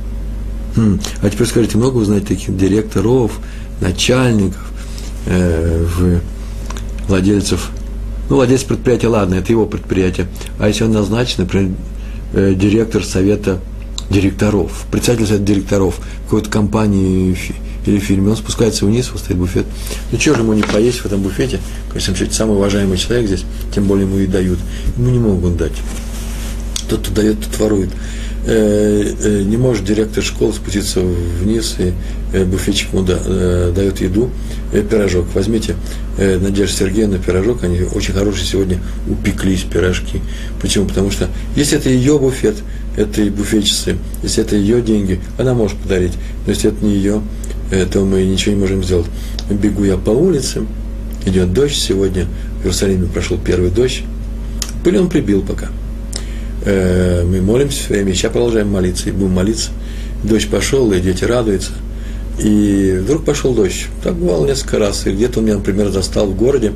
[0.76, 1.00] Хм.
[1.22, 3.38] А теперь скажите, много вы знаете таких директоров,
[3.80, 4.70] начальников,
[5.26, 6.20] э, в
[7.08, 7.70] владельцев
[8.28, 10.28] ну, владелец предприятия, ладно, это его предприятие.
[10.58, 11.72] А если он назначен, например,
[12.32, 13.60] э, директор совета
[14.10, 17.36] директоров, председатель совета директоров какой-то компании
[17.86, 19.66] или фирме, он спускается вниз, вот стоит буфет.
[20.10, 21.60] Ну, чего же ему не поесть в этом буфете?
[21.90, 24.58] Конечно, счете, самый уважаемый человек здесь, тем более ему и дают.
[24.96, 25.74] Ему не могут дать.
[26.88, 27.90] Тот, кто дает, тот ворует.
[28.46, 31.94] Э, э, не может директор школы спуститься вниз, и
[32.34, 34.30] э, буфетчик ему дает еду,
[34.70, 35.26] пирожок.
[35.34, 35.76] Возьмите
[36.18, 40.20] Надежда Сергеевна пирожок, они очень хорошие сегодня упеклись пирожки.
[40.60, 40.86] Почему?
[40.86, 42.56] Потому что если это ее буфет,
[42.96, 46.12] этой буфетчицы, если это ее деньги, она может подарить.
[46.44, 47.22] Но если это не ее,
[47.92, 49.06] то мы ничего не можем сделать.
[49.50, 50.66] Бегу я по улице,
[51.24, 52.26] идет дождь сегодня,
[52.60, 54.02] в Иерусалиме прошел первый дождь.
[54.84, 55.68] Пыль он прибил пока–
[56.64, 59.70] Э, мы молимся время, сейчас продолжаем молиться, и будем молиться.
[60.22, 61.72] Дождь пошел, и дети радуются.
[62.38, 63.86] И вдруг пошел дождь.
[64.02, 65.06] Так бывало несколько раз.
[65.06, 66.72] И где-то он меня, например, застал в городе,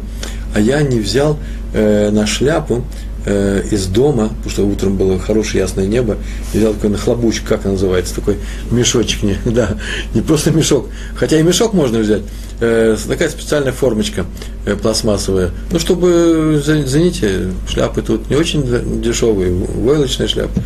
[0.55, 1.39] а я не взял
[1.73, 2.85] э, на шляпу
[3.29, 6.17] э, из дома, потому что утром было хорошее ясное небо,
[6.53, 8.39] и взял такой нахлобучек, как называется, такой
[8.71, 9.79] мешочек, не, да,
[10.15, 12.23] не просто мешок, хотя и мешок можно взять,
[12.61, 14.25] э, такая специальная формочка
[14.65, 20.61] э, пластмассовая, ну, чтобы, извините, шляпы тут не очень дешевые, войлочная шляпа,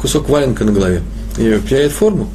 [0.00, 1.02] кусок валенка на голове,
[1.36, 2.28] и теряет форму,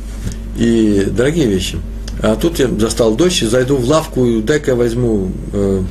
[0.58, 1.78] и дорогие вещи.
[2.22, 5.82] А тут я застал дождь, зайду в лавку, дай-ка я возьму, э,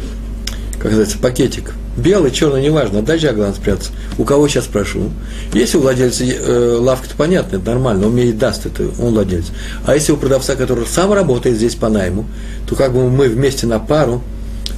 [0.75, 3.93] как называется, пакетик– Белый, черный, неважно, от дождя главное спрятаться.
[4.17, 5.11] У кого сейчас спрошу?
[5.53, 9.13] Если у владельца э, лавки, то понятно, это нормально, он мне и даст это, он
[9.13, 9.47] владелец.
[9.85, 12.27] А если у продавца, который сам работает здесь по найму,
[12.67, 14.23] то как бы мы вместе на пару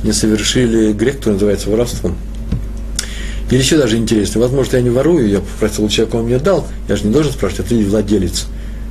[0.02, 2.16] не совершили грех, который называется воровством.
[3.50, 6.96] Или еще даже интересно, возможно, я не ворую, я попросил человека, он мне дал, я
[6.96, 8.46] же не должен спрашивать, а ты владелец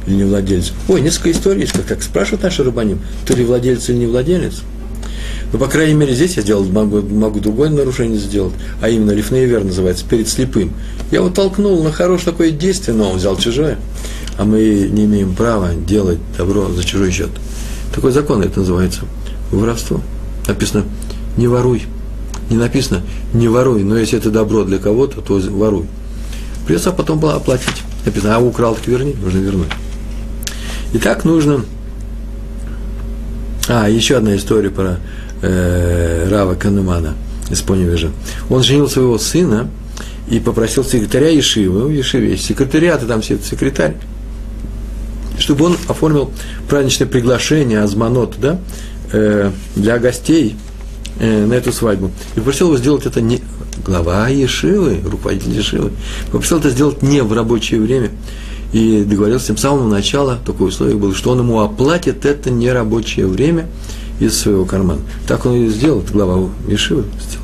[0.07, 0.71] или не владелец.
[0.87, 4.61] Ой, несколько историй есть, как, как спрашивают наши рыбаним, ты ли владелец или не владелец.
[5.53, 9.63] Ну, по крайней мере, здесь я сделал, могу, могу другое нарушение сделать, а именно лифнеевер
[9.63, 10.73] называется, перед слепым.
[11.11, 13.77] Я его толкнул на хорошее такое действие, но он взял чужое.
[14.35, 17.29] А мы не имеем права делать добро за чужой счет.
[17.93, 19.01] Такой закон это называется.
[19.51, 20.01] Воровство.
[20.47, 20.85] Написано
[21.37, 21.83] «не воруй».
[22.49, 25.85] Не написано «не воруй», но если это добро для кого-то, то воруй.
[26.65, 27.83] Придется потом было оплатить.
[28.07, 29.69] Написано «а украл, так верни», нужно вернуть.
[30.93, 31.63] И так нужно...
[33.69, 34.97] А, еще одна история про
[35.43, 37.13] э, Рава Канумана
[37.51, 38.11] из Поневежа.
[38.49, 39.69] Он женил своего сына
[40.29, 43.95] и попросил секретаря Ешивы, у Ешивы есть секретариат, там сидит секретарь,
[45.37, 46.31] чтобы он оформил
[46.69, 48.59] праздничное приглашение, азманот, да,
[49.11, 50.55] э, для гостей
[51.19, 52.11] э, на эту свадьбу.
[52.35, 53.41] И попросил его сделать это не
[53.85, 55.91] глава Ешивы, руководитель Ешивы,
[56.31, 58.09] попросил это сделать не в рабочее время.
[58.71, 62.49] И договорился с ним с самого начала, такое условие было, что он ему оплатит это
[62.49, 63.67] нерабочее время–
[64.19, 65.01] из своего кармана.
[65.27, 67.43] Так он и сделал, это глава Ешивы сделал.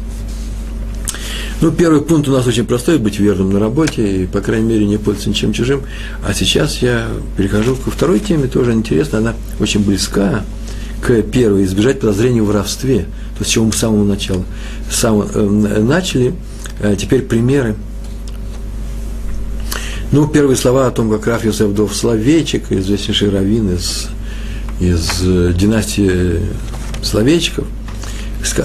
[1.61, 4.85] Ну, первый пункт у нас очень простой, быть верным на работе и, по крайней мере,
[4.85, 5.81] не пользоваться ничем чужим.
[6.25, 10.45] А сейчас я перехожу ко второй теме, тоже интересно, она очень близка
[11.01, 14.45] к первой, избежать подозрений в воровстве, то, с чего мы с самого начала
[14.89, 16.33] сам, э, начали,
[16.79, 17.75] э, теперь примеры.
[20.13, 24.07] Ну, первые слова о том, как Раф Йосеф Дов Словечек, известнейший раввин из
[24.79, 26.41] из э, династии
[27.03, 27.65] словечков,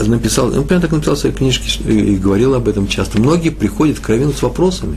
[0.07, 3.21] написал, он прямо так написал в своей книжке и говорил об этом часто.
[3.21, 4.97] Многие приходят к Равину с вопросами,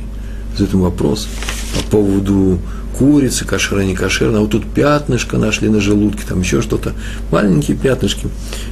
[0.57, 1.29] с этим вопросом
[1.75, 2.59] по поводу
[2.97, 6.93] курицы, кошера, не кошерная, а вот тут пятнышко нашли на желудке, там еще что-то,
[7.31, 8.27] маленькие пятнышки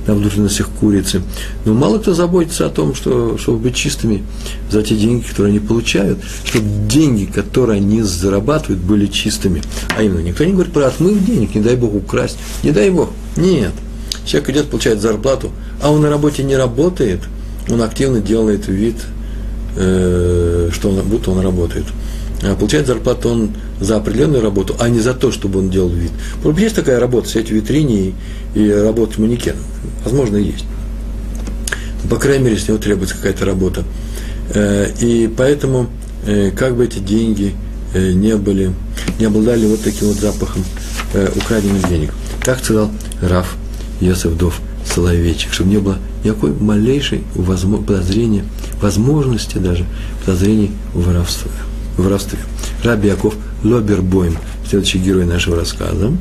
[0.08, 1.22] на внутренностях курицы.
[1.64, 4.24] Но мало кто заботится о том, что, чтобы быть чистыми
[4.72, 9.62] за те деньги, которые они получают, чтобы деньги, которые они зарабатывают, были чистыми.
[9.96, 13.12] А именно, никто не говорит про отмыв денег, не дай Бог украсть, не дай Бог.
[13.38, 13.74] Нет.
[14.26, 17.20] Человек идет, получает зарплату, а он на работе не работает,
[17.70, 18.96] он активно делает вид,
[19.76, 21.86] э, что он, будто он работает.
[22.42, 26.12] А получает зарплату он за определенную работу, а не за то, чтобы он делал вид.
[26.44, 28.14] Может есть такая работа, сидеть в витрине
[28.54, 29.64] и, и работать манекеном.
[30.04, 30.66] Возможно, есть.
[32.10, 33.84] По крайней мере, с него требуется какая-то работа.
[34.54, 35.88] Э, и поэтому,
[36.26, 37.54] э, как бы эти деньги
[37.94, 38.74] э, не были,
[39.20, 40.64] не обладали вот таким вот запахом
[41.36, 42.12] украденных денег.
[42.44, 43.56] Так сказал Раф
[44.02, 47.24] Йосеф Дов Соловейчик, чтобы не было никакой малейшей
[47.88, 48.44] подозрения,
[48.82, 49.86] возможности даже
[50.26, 51.52] подозрений в воровстве
[51.98, 52.40] воровстве.
[52.84, 53.36] Раби Яков
[53.66, 54.38] Лобербойм,
[54.70, 56.12] следующий герой нашего рассказа.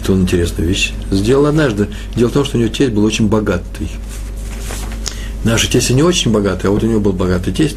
[0.00, 1.88] это он интересную вещь сделал однажды.
[2.14, 3.90] Дело в том, что у него тесть был очень богатый.
[5.44, 7.76] Наши тесты не очень богатые, а вот у него был богатый тесть,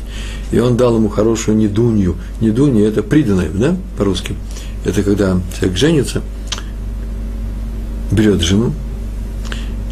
[0.52, 2.16] и он дал ему хорошую недунью.
[2.42, 4.36] Недунья– это приданное, да, по-русски.
[4.84, 6.22] Это когда человек женится,
[8.12, 8.74] берет жену,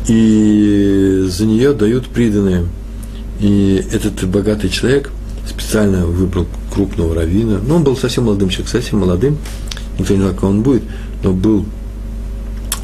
[0.08, 2.66] и за нее дают приданное.
[3.40, 5.12] И этот богатый человек
[5.48, 7.60] специально выбрал крупного равина.
[7.65, 9.38] Ну, он был совсем молодым человеком, совсем молодым.
[9.97, 10.84] Никто не знал, как он будет,
[11.23, 11.65] но был,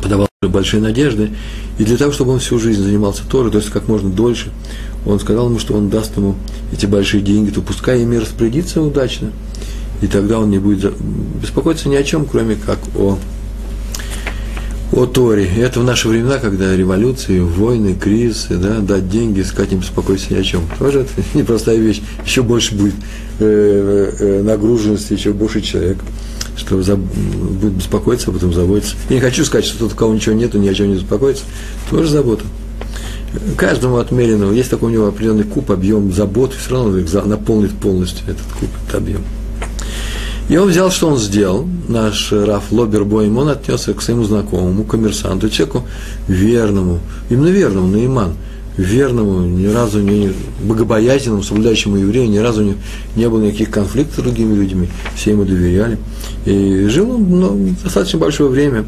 [0.01, 1.31] подавал большие надежды.
[1.77, 4.51] И для того, чтобы он всю жизнь занимался Торой, то есть как можно дольше,
[5.05, 6.35] он сказал ему, что он даст ему
[6.71, 9.31] эти большие деньги, то пускай ими распорядится удачно.
[10.01, 10.93] И тогда он не будет
[11.41, 13.17] беспокоиться ни о чем, кроме как о
[14.91, 15.49] о Торе.
[15.57, 20.37] Это в наши времена, когда революции, войны, кризисы, да, дать деньги, сказать не беспокойся ни
[20.37, 20.61] о чем.
[20.79, 22.01] Тоже это непростая вещь.
[22.25, 22.95] Еще больше будет
[23.39, 25.97] э, э, нагруженности, еще больше человек,
[26.55, 28.95] что будет беспокоиться, а потом заботиться.
[29.09, 31.43] Я не хочу сказать, что тот, у кого ничего нету, ни о чем не беспокоится.
[31.89, 32.45] Тоже забота.
[33.57, 38.23] Каждому отмеренному есть такой у него определенный куб, объем забот, и все равно наполнит полностью
[38.29, 39.21] этот куб, этот объем.
[40.47, 45.49] И он взял, что он сделал, наш Раф Лобербойм, он отнесся к своему знакомому, коммерсанту,
[45.49, 45.85] человеку
[46.27, 48.35] верному, именно верному, Наиман,
[48.77, 50.31] верному, ни разу не
[50.61, 52.75] богобоязненному, соблюдающему еврею, ни разу не,
[53.15, 55.97] не было никаких конфликтов с другими людьми, все ему доверяли.
[56.45, 58.85] И жил он ну, достаточно большое время.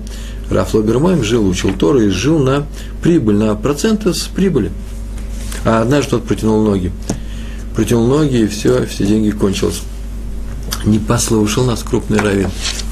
[0.51, 2.67] Раф Лобермайм жил, учил Тору и жил на
[3.01, 4.71] прибыль, на проценты с прибыли.
[5.65, 6.91] А однажды тот протянул ноги.
[7.75, 9.81] Протянул ноги, и все, все деньги кончились
[10.87, 12.49] не послушал нас крупный раввин.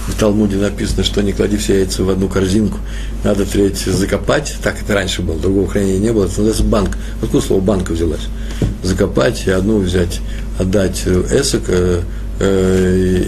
[0.08, 2.78] В Талмуде написано, что не клади все яйца в одну корзинку,
[3.24, 6.98] надо треть закопать, так это раньше было, другого хранения не было, это называется банк.
[7.24, 8.28] Откуда слово банка взялась?
[8.84, 10.22] Закопать и одну взять,
[10.60, 12.02] отдать эсок, э,
[12.40, 13.24] э,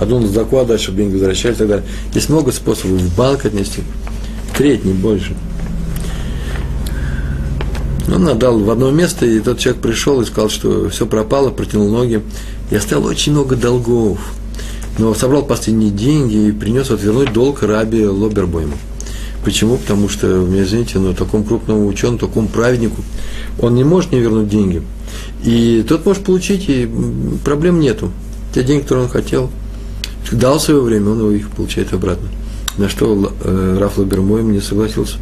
[0.00, 1.86] одну на заку отдать, чтобы деньги возвращали и так далее.
[2.14, 3.82] Есть много способов в банк отнести,
[4.56, 5.36] треть, не больше.
[8.12, 11.90] Он отдал в одно место, и тот человек пришел и сказал, что все пропало, протянул
[11.90, 12.22] ноги,
[12.70, 14.18] и оставил очень много долгов.
[14.98, 18.74] Но собрал последние деньги и принес отвернуть долг Раби Лобербойму.
[19.44, 19.76] Почему?
[19.76, 23.02] Потому что, меня извините, но такому крупному ученому, такому праведнику,
[23.60, 24.82] он не может не вернуть деньги.
[25.44, 26.88] И тот может получить, и
[27.44, 28.10] проблем нету.
[28.52, 29.50] Те деньги, которые он хотел,
[30.32, 32.28] дал свое время, он их получает обратно.
[32.76, 35.16] На что э, Раф Лобербойм не согласился.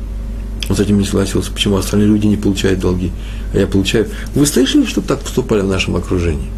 [0.68, 1.52] Он с этим не согласился.
[1.52, 3.12] Почему остальные люди не получают долги,
[3.52, 4.08] а я получаю?
[4.34, 6.48] Вы слышали, что так поступали в нашем окружении?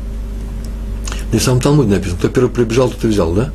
[1.33, 3.51] И в самом Талмуде написано, кто первый прибежал, тот и взял, да?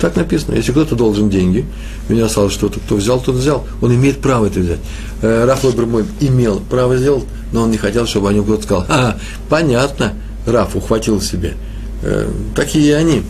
[0.00, 0.54] Так написано.
[0.54, 1.64] Если кто-то должен деньги,
[2.08, 3.66] у меня осталось что-то, кто взял, тот взял.
[3.80, 4.80] Он имеет право это взять.
[5.22, 8.86] Э, Раф мой имел право сделать, но он не хотел, чтобы о нем кто-то сказал,
[8.88, 9.16] а,
[9.48, 10.12] понятно,
[10.46, 11.54] Раф ухватил себе.
[12.02, 13.22] Э, такие они.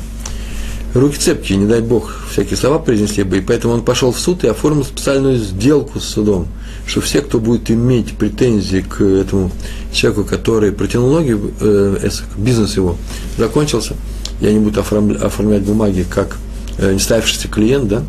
[0.95, 4.45] Руки цепкие, не дай бог, всякие слова произнесли бы, и поэтому он пошел в суд
[4.45, 6.49] и оформил специальную сделку с судом–
[6.87, 9.51] что все, кто будет иметь претензии к этому
[9.93, 12.97] человеку, который протянул ноги, э, бизнес его
[13.37, 13.95] закончился,
[14.41, 16.37] и они будут оформлять, бумаги как
[16.79, 18.05] э, не ставившийся клиент, да,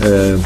[0.00, 0.38] э,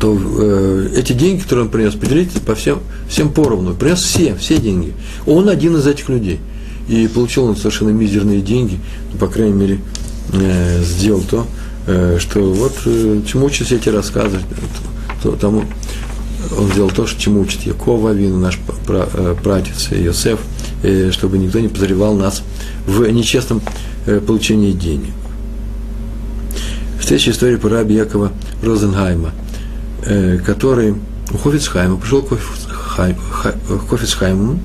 [0.00, 3.74] то э, эти деньги, которые он принес, поделите по всем, всем поровну.
[3.74, 4.92] Принес все, все деньги.
[5.26, 6.38] Он один из этих людей.
[6.88, 8.78] И получил он совершенно мизерные деньги,
[9.12, 9.80] ну, по крайней мере,
[10.32, 11.46] э, сделал то,
[11.86, 14.38] э, что вот э, чему учатся эти рассказы,
[15.22, 15.64] то, тому,
[16.56, 18.58] он сделал то, что чему учит Якова Вину, наш
[19.42, 20.40] братец э, Йосеф,
[20.82, 22.42] э, чтобы никто не подозревал нас
[22.86, 23.62] в нечестном
[24.06, 25.10] э, получении денег.
[27.00, 29.30] Следующая история про раби Якова Розенгайма,
[30.44, 30.94] который
[31.32, 32.36] у Хофицхайма, пришел к
[33.88, 34.58] Хофицхайму,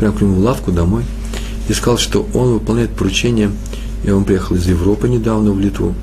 [0.00, 1.04] прямо к нему в лавку домой,
[1.68, 3.52] и сказал, что он выполняет поручение,
[4.06, 5.94] и он приехал из Европы недавно в Литву,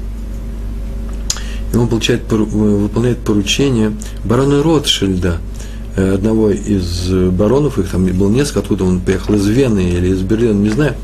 [1.74, 5.38] и он получает, выполняет поручение барона Ротшильда,
[5.96, 10.22] э, одного из баронов, их там было несколько, откуда он приехал, из Вены или из
[10.22, 10.96] Берлина, не знаю,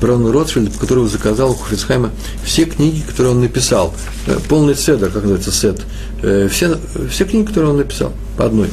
[0.00, 2.10] барон Ротшильд, которого заказал у Хофицхайма
[2.44, 3.94] все книги, которые он написал,
[4.26, 5.80] э, полный седер, как называется, сет,
[6.22, 6.76] э, все,
[7.10, 8.68] все книги, которые он написал, по одной.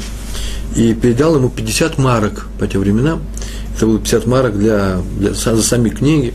[0.76, 3.22] И передал ему 50 марок по тем временам,
[3.76, 6.34] это было 50 марок для, для, за сами книги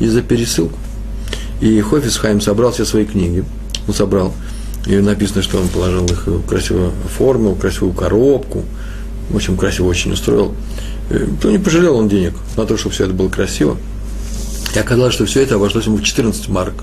[0.00, 0.78] и за пересылку.
[1.60, 3.44] И Хофицхайм собрал все свои книги,
[3.86, 4.34] он собрал–
[4.86, 8.62] и написано, что он положил их в красивую форму, в красивую коробку.
[9.30, 10.54] В общем, красиво очень устроил.
[11.10, 13.76] Э, то не пожалел он денег на то, чтобы все это было красиво.
[14.74, 16.74] И оказалось, что все это обошлось ему в 14 марок.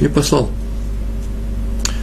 [0.00, 0.50] И послал.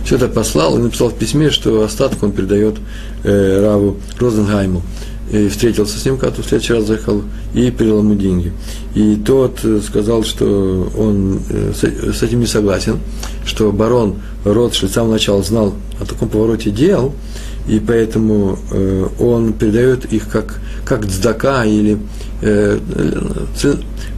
[0.04, 2.78] Все это послал и написал в письме, что остаток он передает
[3.24, 4.82] э, Раву Розенгайму.
[5.32, 7.22] И встретился с ним, когда в следующий раз заехал,
[7.54, 8.54] и передал ему деньги.
[8.96, 13.00] И тот сказал, что он с этим не согласен,
[13.46, 14.16] что барон
[14.46, 17.14] Ротшильд с самого начала знал о таком повороте дел,
[17.68, 18.58] и поэтому
[19.20, 21.98] он передает их как, как дздака или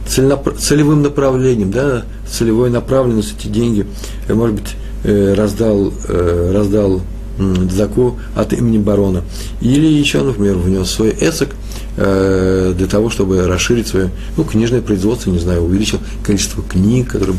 [0.06, 3.86] целевым направлением, да, целевой направленностью эти деньги,
[4.28, 7.00] может быть, раздал, раздал
[7.38, 9.22] дзаку от имени барона.
[9.60, 11.50] Или еще, например, внес свой эсок
[11.96, 17.36] э, для того, чтобы расширить свое ну, книжное производство, не знаю, увеличил количество книг, которые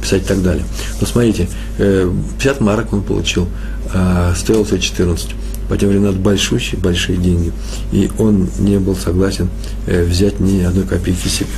[0.00, 0.64] писать и так далее.
[1.00, 1.48] Но смотрите,
[1.78, 3.48] э, 50 марок он получил,
[3.92, 5.30] э, стоил все 14.
[5.68, 7.52] По тем временам большущие, большие деньги.
[7.92, 9.48] И он не был согласен
[9.86, 11.50] э, взять ни одной копейки себе.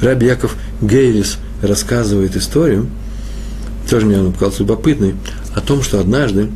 [0.00, 2.88] Раби Яков Гейлис рассказывает историю,
[3.90, 5.14] тоже мне он показался любопытной,
[5.54, 6.48] о том, что однажды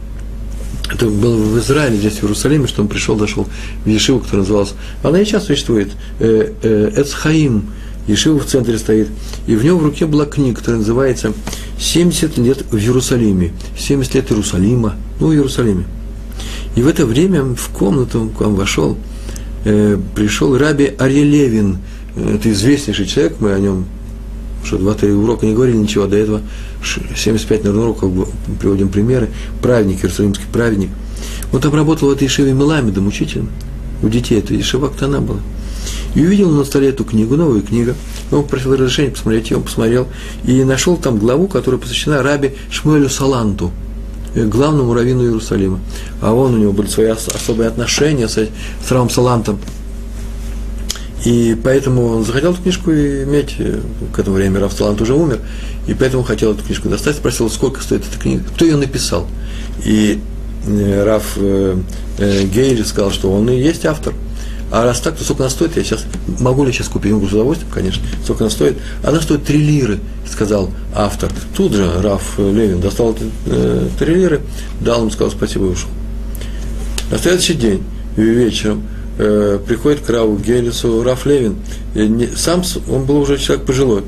[0.93, 3.47] это было в Израиле, здесь в Иерусалиме, что он пришел, дошел
[3.85, 5.91] в Ешиву, которая называлась, она и сейчас существует,
[6.21, 7.71] э, э, Эцхаим,
[8.07, 9.09] Ешива в центре стоит,
[9.47, 11.33] и в нем в руке была книга, которая называется
[11.79, 15.85] «70 лет в Иерусалиме», «70 лет Иерусалима», ну, в Иерусалиме.
[16.75, 18.97] И в это время в комнату к вам вошел,
[19.65, 21.79] э, пришел Раби Арьелевин,
[22.17, 23.87] это известнейший человек, мы о нем
[24.65, 26.41] что два-три урока не говорили ничего, до этого
[27.17, 28.29] 75, наверное, уроков
[28.61, 30.91] приводим примеры, праведник, иерусалимский праведник.
[31.53, 33.49] Он там работал в этой Ешеве Меламедом, учителем.
[34.03, 35.39] У детей это Ешева Ктана была.
[36.15, 37.95] И увидел на столе эту книгу, новую книгу.
[38.31, 40.07] Он попросил разрешения посмотреть ее, он посмотрел.
[40.45, 43.71] И нашел там главу, которая посвящена раби Шмуэлю Саланту,
[44.35, 45.81] э, главному раввину Иерусалима.
[46.21, 49.59] А он, у него были свои особые отношения с, с Равом Салантом.
[51.25, 53.81] И поэтому он захотел эту книжку иметь, э,
[54.13, 55.41] к этому времени Рафталант уже умер,
[55.87, 59.27] и поэтому хотел эту книжку достать, спросил, сколько стоит эта книга, кто ее написал.
[59.85, 60.21] И
[60.67, 61.77] э, Раф э,
[62.19, 64.15] Гейри сказал, что он и есть автор.
[64.73, 66.07] А раз так, то сколько она стоит, я сейчас,
[66.41, 68.79] могу ли сейчас купить, я могу с удовольствием, конечно, сколько она стоит.
[69.05, 71.31] Она стоит 3 лиры, сказал автор.
[71.55, 73.15] Тут же Раф Левин достал
[73.47, 74.41] э, 3 лиры,
[74.81, 75.91] дал ему, сказал спасибо и ушел.
[77.11, 77.83] На следующий день,
[78.17, 78.85] вечером,
[79.19, 81.57] э, приходит к Раву Гелису Раф Левин.
[81.95, 84.03] Не, сам он был уже человек пожилой.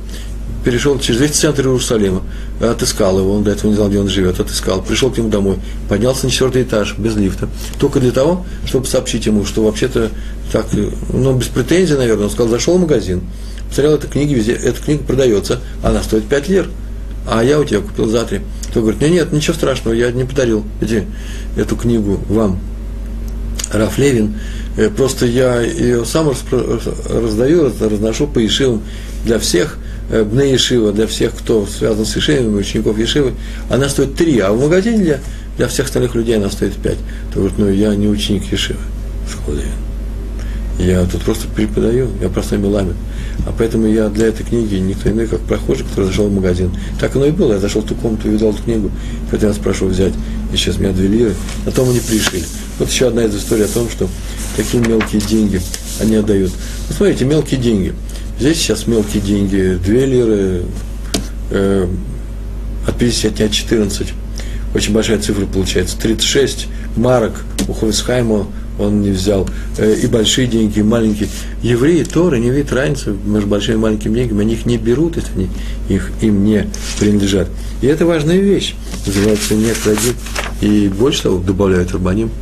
[0.64, 2.22] Перешел через весь центр Иерусалима,
[2.58, 5.58] отыскал его, он до этого не знал, где он живет, отыскал, пришел к нему домой,
[5.90, 10.10] поднялся на четвертый этаж, без лифта, только для того, чтобы сообщить ему, что вообще-то
[10.52, 10.66] так,
[11.12, 13.20] ну, без претензий, наверное, он сказал, зашел в магазин,
[13.68, 16.70] посмотрел, эта книга везде, эта книга продается, она стоит 5 лир,
[17.26, 18.40] а я у тебя купил за 3.
[18.70, 21.06] Кто говорит, нет, нет, ничего страшного, я не подарил эти,
[21.56, 22.58] эту книгу вам.
[23.72, 24.34] Раф Левин
[24.76, 26.32] Э, просто я ее сам
[27.08, 28.82] раздаю, разношу по Ешивам
[29.24, 29.78] для всех,
[30.10, 33.32] э, Бне Ешива, для всех, кто связан с Ешивами, учеников Ешивы,
[33.70, 35.20] она стоит 3, а в магазине для,
[35.56, 36.96] для всех остальных людей она стоит 5.
[37.32, 38.80] То говорит, ну я не ученик Ешивы,
[39.30, 40.84] сказал я.
[40.84, 42.96] Я тут просто преподаю, я простой меламин.
[43.46, 46.72] А поэтому я для этой книги никто иной, как прохожий, который зашел в магазин.
[46.98, 47.52] Так оно и было.
[47.52, 48.90] Я зашел в ту комнату, увидел эту книгу,
[49.30, 50.14] поэтому я спрошу взять.
[50.52, 51.34] И сейчас меня две лиры.
[51.64, 52.42] На том они пришли.
[52.78, 54.08] Вот еще одна из историй о том, что
[54.56, 55.60] такие мелкие деньги
[56.00, 56.50] они отдают.
[56.88, 57.94] Ну, смотрите, мелкие деньги.
[58.38, 60.62] Здесь сейчас мелкие деньги, 2 лиры,
[61.50, 61.86] э,
[62.86, 64.08] от 50 от 14.
[64.74, 65.96] Очень большая цифра получается.
[65.98, 66.66] 36
[66.96, 69.48] марок у Ховисхайма он не взял.
[69.78, 71.28] Э, и большие деньги, и маленькие.
[71.62, 74.40] Евреи Торы не видят разницы между большими и маленькими деньгами.
[74.40, 75.48] Они их не берут, если они
[75.88, 76.66] их, им не
[76.98, 77.48] принадлежат.
[77.82, 78.74] И это важная вещь.
[79.06, 80.12] Называется не кради.
[80.60, 82.32] И больше того, добавляют Рабаним–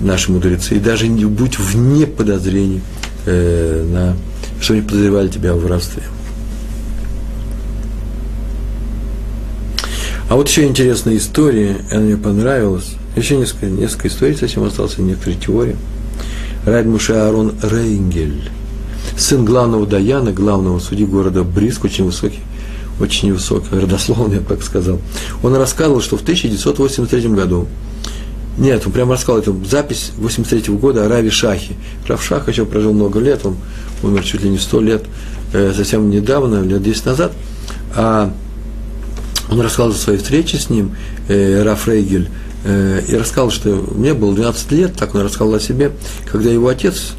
[0.00, 2.80] наши мудрецы, и даже не будь вне подозрений,
[3.26, 4.16] э, на,
[4.60, 6.02] что они подозревали тебя в воровстве.
[10.28, 12.96] А вот еще интересная история, она мне понравилась.
[13.16, 15.76] Еще несколько, несколько историй совсем осталось, некоторые теории.
[16.66, 18.50] Райд Муше Аарон Рейнгель,
[19.16, 22.40] сын главного Даяна, главного судьи города Бриск, очень высокий,
[23.00, 25.00] очень высокий, родословный, я так сказал.
[25.42, 27.66] Он рассказывал, что в 1983 году
[28.58, 31.74] нет, он прямо рассказал эту запись 83 -го года о Раве Шахе.
[32.08, 33.56] Рав Шах еще прожил много лет, он
[34.02, 35.04] умер чуть ли не 100 лет,
[35.52, 37.32] э, совсем недавно, лет 10 назад.
[37.94, 38.32] А
[39.48, 40.96] он рассказал о своей встрече с ним,
[41.28, 42.28] э, Раф Рейгель,
[42.64, 45.92] э, и рассказал, что мне было 12 лет, так он рассказал о себе,
[46.30, 47.12] когда его отец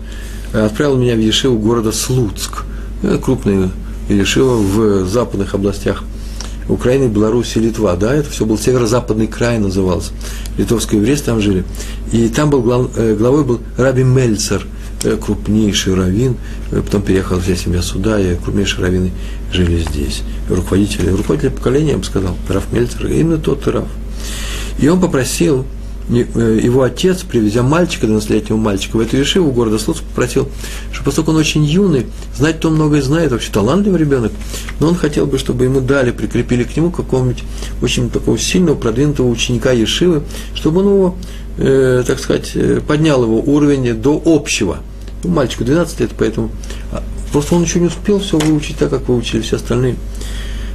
[0.52, 2.66] э, отправил меня в Ешиву города Слуцк,
[3.02, 3.70] э, крупный
[4.10, 6.04] Ешива в западных областях
[6.70, 10.12] Украина, Беларусь и Литва, да, это все был северо-западный край назывался,
[10.58, 11.66] литовские евреи там жили,
[12.12, 14.66] и там был глав, э, главой был Раби Мельцер,
[15.04, 16.38] э, крупнейший раввин,
[16.72, 19.12] э, потом переехала вся семья сюда, и крупнейшие раввины
[19.52, 23.88] жили здесь, руководители, руководители поколения, я бы сказал, Раф Мельцер, именно тот Раф.
[24.78, 25.66] И он попросил
[26.10, 30.50] его отец, привезя мальчика, 12-летнего мальчика, в эту Ешиву города Слуцк, попросил,
[30.92, 34.32] что поскольку он очень юный, знать то многое знает, вообще талантливый ребенок,
[34.80, 37.44] но он хотел бы, чтобы ему дали, прикрепили к нему какого-нибудь
[37.82, 40.24] очень такого сильного, продвинутого ученика Ешивы,
[40.56, 41.16] чтобы он его,
[41.58, 44.78] э, так сказать, э, поднял его уровень до общего.
[45.24, 46.50] Ну, мальчику 12 лет, поэтому
[46.92, 49.96] а, просто он еще не успел все выучить так, как выучили все остальные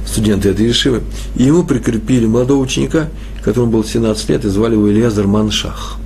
[0.05, 1.01] студенты этой Ешивы.
[1.35, 3.09] И ему прикрепили молодого ученика,
[3.45, 5.97] которому было 17 лет, и звали его Ильязар Маншах.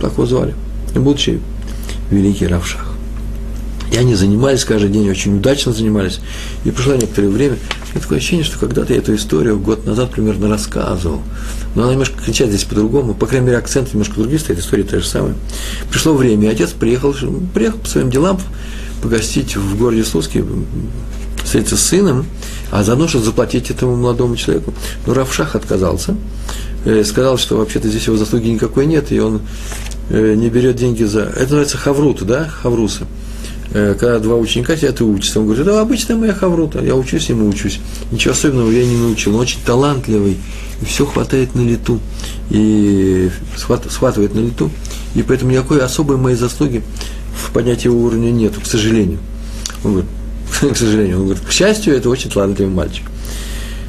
[0.00, 0.54] Так его звали.
[0.94, 1.38] И будучи
[2.10, 2.86] великий Равшах.
[3.92, 6.20] И они занимались каждый день, очень удачно занимались.
[6.64, 7.58] И прошло некоторое время.
[7.90, 11.20] Меня такое ощущение, что когда-то я эту историю год назад примерно рассказывал.
[11.74, 13.12] Но она немножко кричат здесь по-другому.
[13.12, 15.34] По крайней мере, акцент немножко другие стоит, история та же самая.
[15.90, 17.14] Пришло время, и отец приехал,
[17.52, 18.40] приехал по своим делам
[19.02, 20.44] погостить в городе Слуцке,
[21.50, 22.26] встретиться с сыном,
[22.70, 24.72] а заодно, чтобы заплатить этому молодому человеку.
[25.04, 26.14] Но Равшах отказался.
[26.84, 29.40] Э, сказал, что вообще-то здесь его заслуги никакой нет, и он
[30.10, 31.22] э, не берет деньги за...
[31.22, 33.04] Это называется хаврут, да, хаврусы.
[33.72, 37.30] Э, когда два ученика сидят и учатся, он говорит, это обычная моя хаврута, я учусь
[37.30, 37.80] и учусь.
[38.12, 40.38] Ничего особенного я не научил, он очень талантливый,
[40.80, 41.98] и все хватает на лету,
[42.50, 44.70] и схватывает на лету,
[45.16, 46.84] и поэтому никакой особой моей заслуги
[47.34, 49.18] в поднятии уровня нет, к сожалению.
[49.82, 50.10] Он говорит,
[50.72, 53.04] к сожалению, он говорит, к счастью, это очень талантливый мальчик.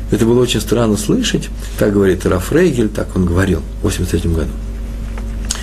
[0.09, 1.49] Это было очень странно слышать,
[1.79, 4.51] так говорит Раф Рейгель, так он говорил в 83 году.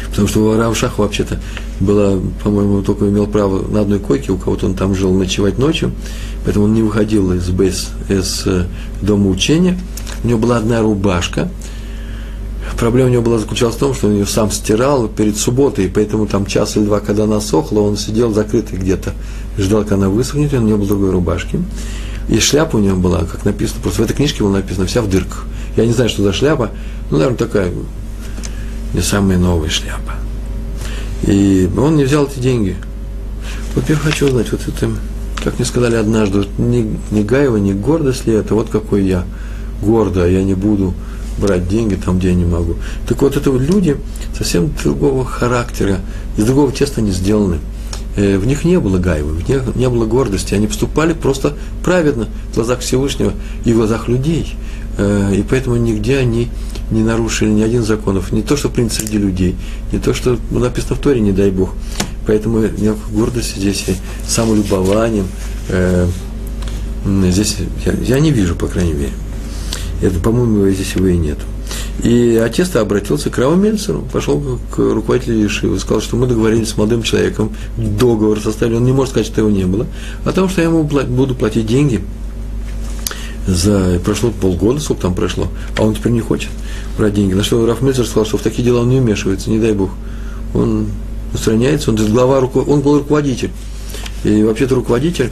[0.08, 1.38] Потому что у Рава Шаха вообще-то
[1.80, 5.92] было, по-моему, только имел право на одной койке, у кого-то он там жил ночевать ночью,
[6.44, 8.64] поэтому он не выходил из бейс, из э,
[9.00, 9.78] дома учения.
[10.24, 11.48] У него была одна рубашка.
[12.78, 16.26] Проблема у него была заключалась в том, что он ее сам стирал перед субботой, поэтому
[16.26, 19.14] там час или два, когда она сохла, он сидел закрытый где-то,
[19.58, 21.60] ждал, когда она высохнет, и у него был другой рубашки.
[22.28, 25.08] И шляпа у него была, как написано, просто в этой книжке было написано, вся в
[25.08, 25.46] дырках.
[25.76, 26.70] Я не знаю, что за шляпа,
[27.10, 27.72] ну, наверное, такая
[28.94, 30.14] не самая новая шляпа.
[31.22, 32.76] И он не взял эти деньги.
[33.74, 34.90] Вот я хочу узнать, вот это,
[35.42, 39.24] как мне сказали однажды, вот не, не Гаева, не гордость ли это, вот какой я
[39.82, 40.94] гордо, а я не буду
[41.38, 42.76] брать деньги там, где я не могу.
[43.06, 43.96] Так вот, это вот люди
[44.36, 46.00] совсем другого характера,
[46.36, 47.58] из другого теста не сделаны.
[48.16, 51.54] Э, в них не было гаева, в них не было гордости, они поступали просто
[51.84, 53.32] праведно в глазах Всевышнего
[53.64, 54.54] и в глазах людей.
[54.96, 56.48] Э, и поэтому нигде они
[56.90, 59.56] не нарушили ни один законов, не то, что принято среди людей,
[59.92, 61.74] не то, что написано в Торе, не дай Бог.
[62.26, 63.94] Поэтому никакой гордости здесь и
[64.26, 65.26] самолюбованием
[65.68, 66.08] э,
[67.30, 69.12] здесь я, я не вижу, по крайней мере.
[70.02, 71.38] Это, по-моему, здесь его и нет.
[72.02, 73.60] И отец обратился к Раву
[74.12, 74.40] пошел
[74.70, 79.10] к руководителю Ешивы, сказал, что мы договорились с молодым человеком, договор составили, он не может
[79.10, 79.86] сказать, что его не было,
[80.24, 82.00] о том, что я ему буду платить деньги
[83.48, 86.50] за прошло полгода, сколько там прошло, а он теперь не хочет
[86.96, 87.34] брать деньги.
[87.34, 89.90] На что Раф сказал, что в такие дела он не вмешивается, не дай бог.
[90.54, 90.86] Он
[91.32, 93.50] устраняется, он глава, он был руководитель.
[94.24, 95.30] И вообще-то руководитель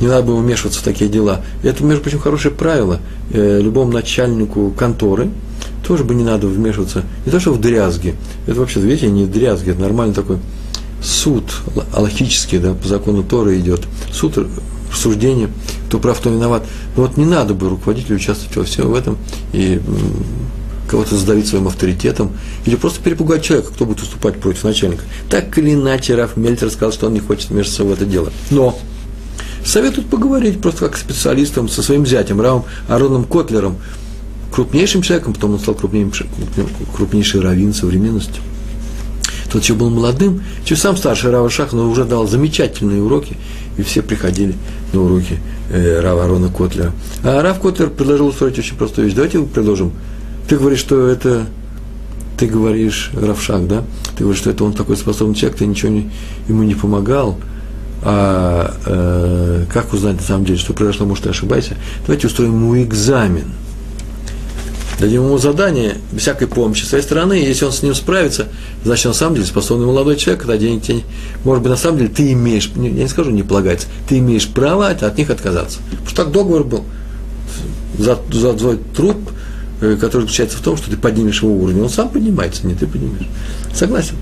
[0.00, 1.42] не надо было вмешиваться в такие дела.
[1.62, 3.00] Это, между прочим, хорошее правило.
[3.32, 5.30] Э, любому начальнику конторы
[5.86, 7.04] тоже бы не надо вмешиваться.
[7.24, 8.14] Не то, что в дрязги.
[8.46, 10.38] Это вообще, видите, не дрязги, это нормальный такой
[11.02, 11.44] суд,
[11.94, 13.82] аллахический, да, по закону Торы идет.
[14.12, 14.38] Суд,
[14.90, 15.48] рассуждение,
[15.88, 16.64] кто прав, кто виноват.
[16.96, 19.16] Но вот не надо бы руководителю участвовать во всем в этом
[19.52, 19.80] и
[20.88, 22.32] кого-то задавить своим авторитетом,
[22.64, 25.04] или просто перепугать человека, кто будет уступать против начальника.
[25.28, 28.32] Так или иначе, Раф Мельтер сказал, что он не хочет вмешиваться в это дело.
[28.50, 28.78] Но
[29.68, 33.76] советуют поговорить просто как специалистом со своим зятем, Равом Ароном Котлером,
[34.50, 36.26] крупнейшим человеком, потом он стал крупнейшим,
[36.96, 38.40] крупнейший раввин современности.
[39.52, 43.36] Тот еще был молодым, еще сам старший Рава Шах, но уже дал замечательные уроки,
[43.76, 44.54] и все приходили
[44.92, 45.38] на уроки
[45.70, 46.92] э, Рава Арона Котлера.
[47.22, 49.14] А Рав Котлер предложил устроить очень простую вещь.
[49.14, 49.92] Давайте предложим.
[50.48, 51.46] Ты говоришь, что это
[52.38, 53.84] ты говоришь, Равшак, да?
[54.16, 56.10] Ты говоришь, что это он такой способный человек, ты ничего не,
[56.46, 57.38] ему не помогал,
[58.02, 61.76] а э, как узнать на самом деле, что произошло, может, ты ошибаешься,
[62.06, 63.52] давайте устроим ему экзамен.
[65.00, 68.48] Дадим ему задание без всякой помощи с своей стороны, и если он с ним справится,
[68.84, 71.02] значит, на самом деле способный молодой человек, когда денег тебе,
[71.44, 74.88] может быть, на самом деле ты имеешь, я не скажу не полагается, ты имеешь право
[74.88, 75.78] от них отказаться.
[75.90, 76.84] Потому что так договор был.
[77.96, 79.16] За, за твой труд,
[79.80, 82.86] э, который заключается в том, что ты поднимешь его уровень, он сам поднимается, не ты
[82.86, 83.28] поднимешь.
[83.72, 84.16] Согласен.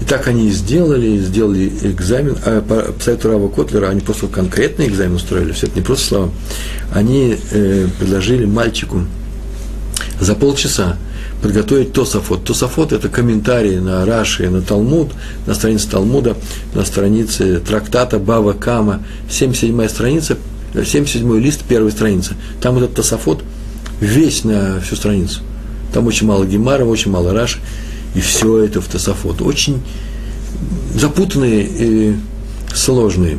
[0.00, 4.86] И так они и сделали, сделали экзамен, а по совету Рава Котлера они просто конкретный
[4.86, 6.30] экзамен устроили, все это не просто слова.
[6.92, 9.04] Они э, предложили мальчику
[10.18, 10.96] за полчаса
[11.42, 12.44] подготовить Тософот.
[12.44, 15.12] Тософот– это комментарии на Раши, на Талмуд,
[15.46, 16.36] на странице Талмуда,
[16.74, 20.36] на странице трактата Бава Кама, 77-я страница,
[20.74, 22.34] 77-й лист первой страницы.
[22.60, 23.42] Там этот Тософот
[24.00, 25.40] весь на всю страницу.
[25.92, 27.58] Там очень мало гемара, очень мало раш,
[28.14, 29.42] и все это в Тософот.
[29.42, 29.82] Очень
[30.94, 32.16] запутанные и
[32.74, 33.38] сложные.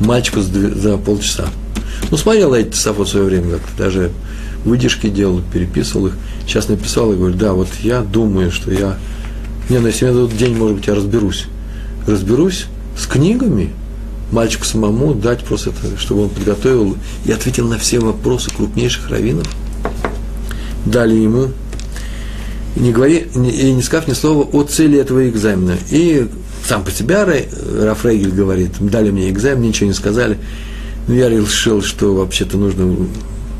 [0.00, 1.48] Мальчику за полчаса.
[2.10, 4.10] Ну, смотрел эти Тософот в свое время, как даже
[4.64, 6.14] выдержки делал, переписывал их.
[6.46, 8.98] Сейчас написал и говорю, да, вот я думаю, что я...
[9.68, 11.46] Не, ну если мне дадут день, может быть, я разберусь.
[12.06, 12.66] Разберусь
[12.98, 13.72] с книгами,
[14.30, 19.46] мальчику самому дать просто это, чтобы он подготовил и ответил на все вопросы крупнейших раввинов.
[20.84, 21.48] Дали ему,
[22.76, 25.76] и не, говори, и не сказав ни слова о цели этого экзамена.
[25.90, 26.26] И
[26.66, 27.46] сам по себе
[27.80, 30.38] Рафрейгель говорит, дали мне экзамен, ничего не сказали.
[31.08, 32.96] Но я решил, что вообще-то нужно,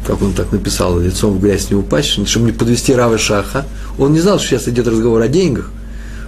[0.06, 3.66] как он так написал, лицом в грязь не упасть, чтобы не подвести Рава Шаха.
[3.98, 5.70] Он не знал, что сейчас идет разговор о деньгах,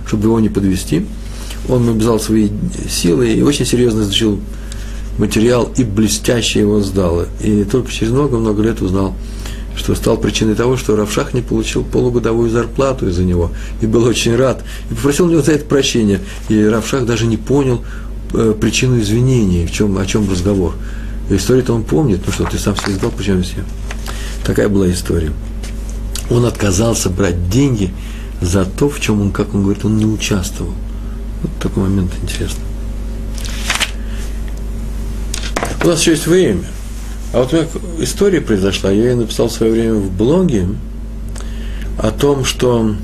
[0.07, 1.07] чтобы его не подвести
[1.69, 2.51] он обязал свои
[2.89, 4.41] силы и очень серьезно изучил
[5.19, 7.25] материал и блестяще его сдал.
[7.41, 9.15] И только через много-много лет узнал,
[9.77, 13.51] что стал причиной того, что Равшах не получил полугодовую зарплату из-за него.
[13.81, 14.63] И был очень рад.
[14.91, 16.21] И попросил у него за это прощения.
[16.49, 17.85] И Равшах даже не понял
[18.33, 20.75] э, причину извинений, в чем, о чем разговор.
[21.31, 23.65] Историю-то он помнит, ну что ты сам все издал, почему все.
[24.45, 25.33] Такая была история.
[26.31, 27.93] Он отказался брать деньги
[28.41, 30.73] за то, в чем он, как он говорит, он не участвовал.
[31.43, 32.65] Вот такой момент интересный.
[35.83, 36.65] У нас еще есть время.
[37.35, 37.67] А вот меня
[37.99, 40.69] история произошла, я ее написал в свое время в блоге
[41.99, 42.95] о том, что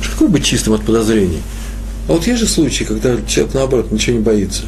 [0.00, 1.42] что такое быть чистым от подозрений.
[2.08, 4.64] А вот есть же случаи, когда человек, наоборот, ничего не боится.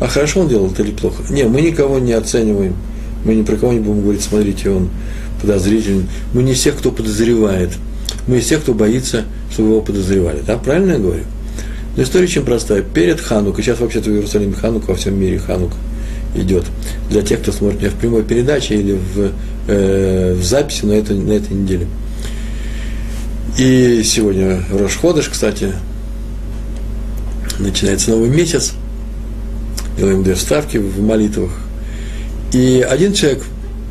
[0.00, 1.22] А хорошо он делал это или плохо?
[1.30, 2.74] Не, мы никого не оцениваем.
[3.24, 4.90] Мы ни про кого не будем говорить, смотрите, он
[5.40, 6.06] подозрительный.
[6.32, 7.70] Мы не всех, кто подозревает.
[8.26, 10.42] Мы из тех, кто боится, чтобы его подозревали.
[10.44, 11.22] Да, правильно я говорю?
[11.96, 12.82] Но история очень простая.
[12.82, 15.70] Перед Ханукой, сейчас вообще-то в Иерусалиме Ханука, во всем мире Ханук
[16.34, 16.64] идет.
[17.10, 19.32] Для тех, кто смотрит меня в прямой передаче или в,
[19.68, 21.86] э, в записи на, это, на этой неделе.
[23.58, 25.72] И сегодня Рошходыш, кстати,
[27.58, 28.72] начинается новый месяц.
[29.96, 31.52] Делаем две вставки в молитвах.
[32.52, 33.44] И один человек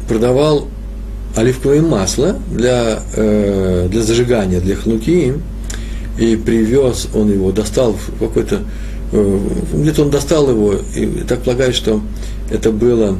[0.07, 0.67] продавал
[1.35, 5.33] оливковое масло для, э, для зажигания, для хнуки,
[6.19, 8.59] и привез он его, достал в какой-то,
[9.13, 12.01] где-то он достал его, и так полагаю, что
[12.49, 13.17] это было,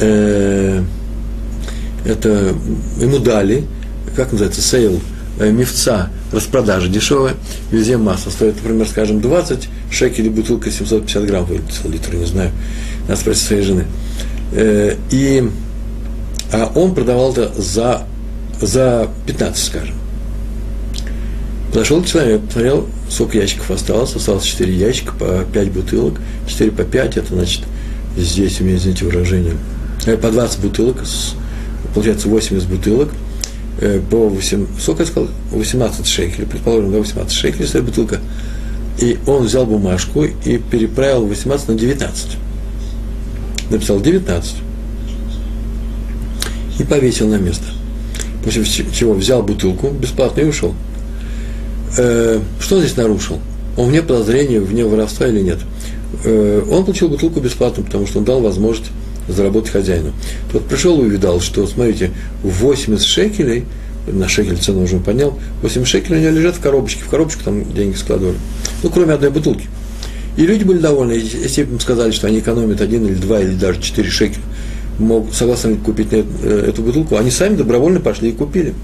[0.00, 0.82] э,
[2.06, 2.54] это
[3.00, 3.64] ему дали,
[4.16, 5.00] как называется, sale,
[5.40, 7.34] э, מבצע, распродажа дешевая,
[7.70, 11.62] везде масса, стоит, например, скажем, 20 шекелей бутылка 750 грамм, или
[11.92, 12.50] литр, не знаю,
[13.08, 13.84] надо спросить своей жены.
[14.52, 15.50] Э, и,
[16.50, 18.06] а он продавал это за,
[18.62, 19.94] за 15, скажем.
[21.72, 26.14] Подошел человек, посмотрел, сколько ящиков осталось, осталось 4 ящика, по 5 бутылок,
[26.46, 27.62] 4 по 5, это значит,
[28.16, 29.54] здесь у меня, извините выражение,
[30.06, 31.04] э, по 20 бутылок,
[31.94, 33.10] получается 80 бутылок,
[33.80, 38.18] э, по 8, сколько я сказал, 18 шекелей, предположим, да, 18 шекелей стоит бутылка,
[38.98, 42.36] и он взял бумажку и переправил 18 на 19.
[43.70, 44.54] Написал 19.
[46.78, 47.66] И повесил на место.
[48.42, 50.74] После чего взял бутылку бесплатно и ушел
[51.96, 53.38] э, что здесь нарушил?
[53.76, 55.58] Он вне подозрения, вне воровства или нет?
[56.24, 58.90] Э, он получил бутылку бесплатно, потому что он дал возможность
[59.28, 60.12] заработать хозяину.
[60.52, 62.10] Тот пришел и увидал, что, смотрите,
[62.42, 63.64] 80 шекелей,
[64.06, 67.72] на шекель цену уже поднял, 8 шекелей у него лежат в коробочке, в коробочку там
[67.72, 68.38] деньги складывали.
[68.82, 69.66] Ну, кроме одной бутылки.
[70.36, 73.54] И люди были довольны, если бы им сказали, что они экономят один или два, или
[73.54, 74.42] даже четыре шекеля,
[74.98, 76.24] мог, согласны купить э,
[76.68, 78.74] эту бутылку, они сами добровольно пошли и купили.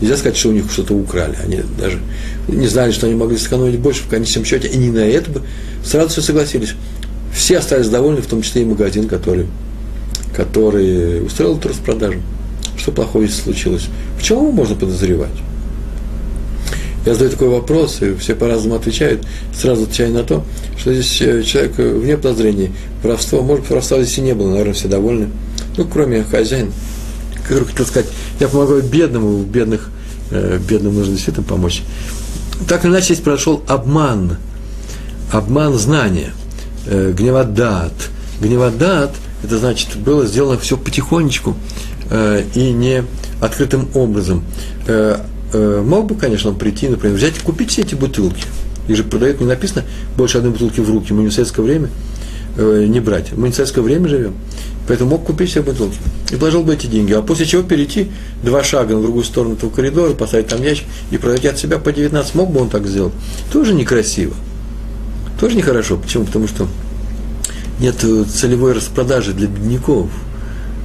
[0.00, 1.36] Нельзя сказать, что у них что-то украли.
[1.42, 1.98] Они даже
[2.46, 5.42] не знали, что они могли сэкономить больше в конечном счете, и не на это бы
[5.84, 6.74] сразу все согласились.
[7.32, 9.46] Все остались довольны, в том числе и магазин, который,
[10.34, 12.20] который устроил распродажу.
[12.76, 13.86] Что плохого здесь случилось?
[14.16, 15.30] Почему можно подозревать?
[17.04, 19.26] Я задаю такой вопрос, и все по-разному отвечают.
[19.54, 20.44] Сразу отвечаю на то,
[20.76, 22.70] что здесь э, человек вне подозрений.
[23.02, 25.28] Воровство, может, воровства здесь и не было, наверное, все довольны.
[25.76, 26.70] Ну, кроме хозяина
[27.48, 28.08] который хотел сказать,
[28.40, 29.90] я помогаю бедному, бедных,
[30.30, 31.82] э, бедным нужно действительно помочь.
[32.68, 34.36] Так или иначе, здесь произошел обман,
[35.32, 36.32] обман знания,
[36.86, 37.92] э, гневодат.
[38.40, 41.56] Гневодат, это значит, было сделано все потихонечку
[42.10, 43.04] э, и не
[43.40, 44.44] открытым образом.
[44.86, 45.20] Э,
[45.52, 48.44] мог бы, конечно, он прийти, например, взять и купить все эти бутылки.
[48.86, 49.84] Их же продают, не написано
[50.16, 51.88] больше одной бутылки в руки, мы не в советское время
[52.56, 53.32] э, не брать.
[53.32, 54.34] Мы не в советское время живем.
[54.86, 55.98] Поэтому мог купить все бутылки.
[56.30, 57.12] И положил бы эти деньги.
[57.12, 58.08] А после чего перейти
[58.42, 61.92] два шага на другую сторону этого коридора, поставить там ящик и продать от себя по
[61.92, 62.34] 19.
[62.34, 63.12] Мог бы он так сделать?
[63.52, 64.34] Тоже некрасиво.
[65.38, 65.98] Тоже нехорошо.
[65.98, 66.24] Почему?
[66.24, 66.66] Потому что
[67.80, 70.08] нет целевой распродажи для бедняков.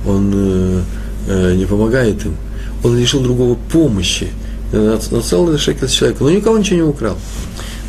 [0.05, 0.83] Он,
[1.27, 2.35] э, не помогает им.
[2.83, 4.27] Он лишил другого помощи.
[4.73, 6.23] На целый шекель человека.
[6.23, 7.17] Но никого ничего не украл.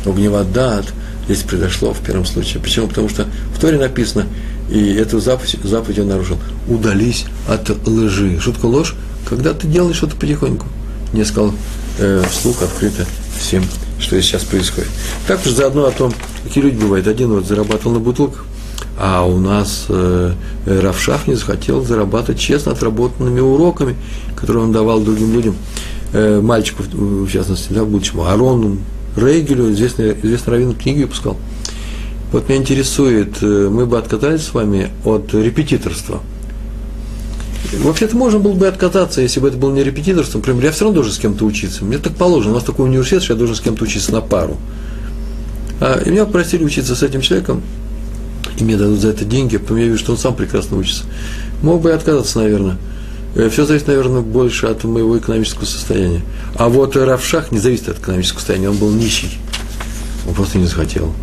[0.05, 0.85] Но гневодат
[1.25, 2.61] здесь произошло в первом случае.
[2.61, 2.87] Почему?
[2.87, 4.27] Потому что в Торе написано,
[4.69, 6.37] и эту заповедь, заповедь он нарушил.
[6.67, 8.39] Удались от лжи.
[8.39, 8.95] Шутка ложь,
[9.27, 10.67] когда ты делаешь что-то потихоньку.
[11.13, 11.53] Не сказал
[11.99, 13.05] э, вслух открыто
[13.37, 13.63] всем,
[13.99, 14.89] что сейчас происходит.
[15.27, 16.13] Так уж заодно о том,
[16.43, 17.07] какие люди бывают.
[17.07, 18.45] Один вот зарабатывал на бутылках,
[18.97, 20.33] а у нас э,
[20.65, 23.95] Равшах не захотел зарабатывать честно отработанными уроками,
[24.35, 25.55] которые он давал другим людям,
[26.13, 28.77] э, мальчику, в частности, да, будущему, Арону,
[29.15, 31.37] Рейгелю, известный, известный раввин книги выпускал.
[32.31, 36.21] Вот меня интересует, э, мы бы отказались с вами от репетиторства.
[37.79, 40.37] Вообще-то можно было бы отказаться, если бы это было не репетиторство.
[40.37, 41.83] Например, я все равно должен с кем-то учиться.
[41.83, 42.51] Мне так положено.
[42.51, 44.57] У нас такой университет, что я должен с кем-то учиться на пару.
[45.79, 47.61] А, и меня попросили учиться с этим человеком,
[48.57, 51.03] и мне дадут за это деньги, потом я вижу, что он сам прекрасно учится.
[51.61, 52.77] Мог бы и отказаться, наверное.
[53.35, 56.21] Э, Все зависит, наверное, больше от моего экономического состояния.
[56.55, 59.37] А вот Равшах не зависит от экономического состояния, он был нищий.
[60.27, 61.13] Он просто не захотел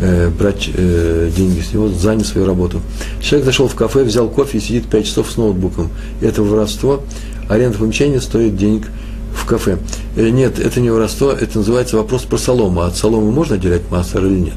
[0.00, 2.82] э, брать э, деньги с него, занял свою работу.
[3.20, 5.90] Человек зашел в кафе, взял кофе и сидит 5 часов с ноутбуком.
[6.20, 7.02] Это воровство.
[7.48, 8.88] Аренда помещения стоит денег
[9.32, 9.78] в кафе.
[10.16, 12.80] Нет, это не воровство, это называется вопрос про солому.
[12.80, 14.54] А от соломы можно отделять массер или нет?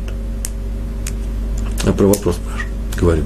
[1.86, 2.38] Я про вопрос
[2.98, 3.24] говорю.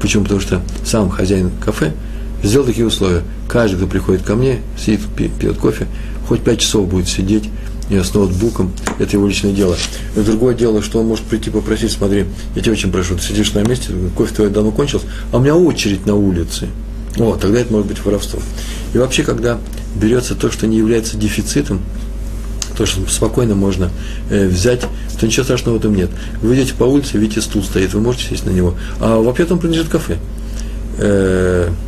[0.00, 0.24] Почему?
[0.24, 1.94] Потому что сам хозяин кафе
[2.42, 3.22] сделал такие условия.
[3.48, 5.00] Каждый, кто приходит ко мне, сидит,
[5.38, 5.86] пьет кофе,
[6.26, 7.48] хоть пять часов будет сидеть
[7.90, 9.76] с ноутбуком, это его личное дело.
[10.14, 13.52] И другое дело, что он может прийти попросить, смотри, я тебя очень прошу, ты сидишь
[13.54, 16.68] на месте, кофе твой давно кончился, а у меня очередь на улице.
[17.16, 18.40] Вот, тогда это может быть воровство.
[18.94, 19.58] И вообще, когда
[19.96, 21.80] берется то, что не является дефицитом,
[22.76, 23.90] то, что спокойно можно
[24.30, 24.82] э, взять,
[25.18, 26.10] то ничего страшного в этом нет.
[26.42, 28.74] Вы идете по улице, видите, стул стоит, вы можете сесть на него.
[29.00, 30.18] А вообще-то он принадлежит кафе.
[30.98, 31.87] Э, вот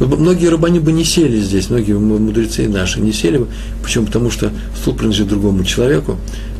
[0.00, 3.48] многие рабани бы не сели здесь, многие мудрецы наши не сели бы.
[3.82, 4.06] Почему?
[4.06, 6.16] Потому что стул принадлежит другому человеку.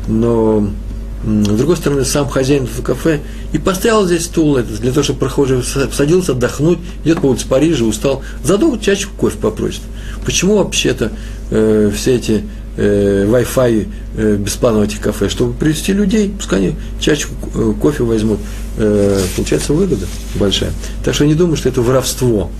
[0.07, 0.69] Но
[1.25, 3.19] с другой стороны, сам хозяин этого кафе
[3.51, 8.21] и поставил здесь стул для того, чтобы прохожий садился отдохнуть, идет по улице Парижа, устал,
[8.43, 9.81] заодно чашечку кофе попросит.
[10.23, 11.11] Почему вообще-то
[11.49, 12.43] э, все эти
[12.77, 18.03] э, Wi-Fi э, бесплатно в этих кафе, чтобы привести людей, пускай они чашечку э, кофе
[18.03, 18.39] возьмут.
[18.77, 20.05] Э, получается выгода
[20.35, 20.73] большая.
[21.03, 22.51] Так что я не думаю, что это воровство.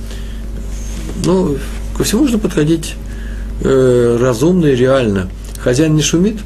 [1.24, 1.56] Но
[1.98, 2.96] ко всему нужно подходить
[3.62, 5.30] э, разумно и реально.
[5.60, 6.38] Хозяин не шумит,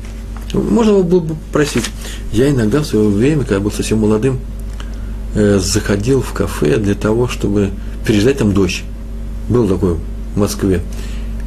[0.54, 1.86] можно было бы просить.
[2.32, 4.40] Я иногда в свое время, когда был совсем молодым,
[5.36, 7.72] э, заходил в кафе для того, чтобы
[8.06, 8.84] переждать там дождь.
[9.50, 9.96] Был такой
[10.36, 10.82] в Москве.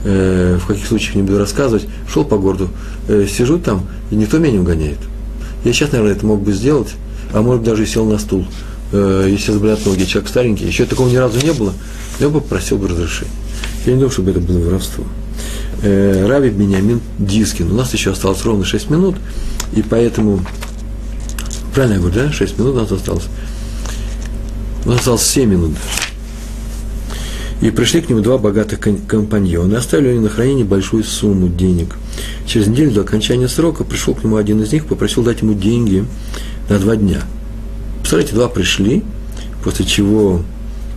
[0.05, 1.87] Э, в каких случаях не буду рассказывать.
[2.13, 2.71] Шел по городу,
[3.09, 4.99] э, сижу там, и никто меня не угоняет.
[5.65, 6.89] Я сейчас, наверное, это мог бы сделать,
[7.33, 8.47] а может даже и сел на стул.
[8.91, 11.73] Э, если заболят ноги, человек старенький, еще такого ни разу не было,
[12.21, 13.31] я бы попросил бы разрешения.
[13.87, 15.05] Я не думаю, чтобы это было воровство.
[15.83, 17.71] Э, Рави Бениамин Дискин.
[17.71, 19.17] У нас еще осталось ровно 6 минут,
[19.75, 20.41] и поэтому,
[21.75, 23.25] правильно я говорю, да, 6 минут у нас осталось.
[24.85, 25.77] У нас осталось 7 минут
[27.61, 31.97] И пришли к нему два богатых компаньона, оставили они на хранение большую сумму денег.
[32.47, 36.05] Через неделю до окончания срока пришел к нему один из них, попросил дать ему деньги
[36.69, 37.23] на два дня.
[38.01, 39.03] Представляете, два пришли,
[39.65, 40.43] после чего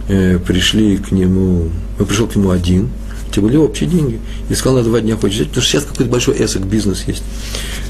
[0.08, 2.90] пришли к нему, э, пришел к нему один,
[3.34, 6.12] те были общие деньги, и сказал, на два дня хочешь взять, потому что сейчас какой-то
[6.12, 7.24] большой эсок бизнес есть.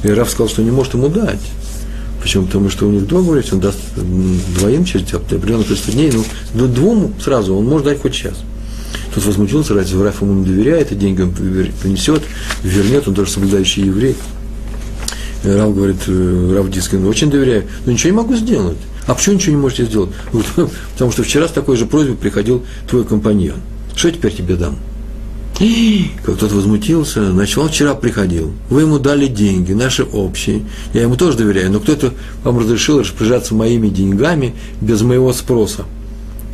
[0.03, 1.41] И Раф сказал, что не может ему дать.
[2.22, 2.47] Почему?
[2.47, 6.11] Потому что у них договор есть, он даст двоим через определенное количество дней,
[6.53, 8.36] ну, двум сразу, он может дать хоть сейчас.
[9.13, 12.24] Тут возмутился, разве Раф ему не доверяет, и деньги он принесет,
[12.63, 14.16] вернет, он тоже соблюдающий еврей.
[15.45, 18.77] Рав говорит, э, Рав Дискин, очень доверяю, но ничего не могу сделать.
[19.07, 20.09] А почему ничего не можете сделать?
[20.93, 23.57] Потому что вчера с такой же просьбой приходил твой компаньон.
[23.95, 24.77] Что я теперь тебе дам?
[26.25, 28.51] Как тот возмутился, значит, он вчера приходил.
[28.69, 30.63] Вы ему дали деньги, наши общие.
[30.93, 35.85] Я ему тоже доверяю, но кто-то вам разрешил распоряжаться моими деньгами без моего спроса.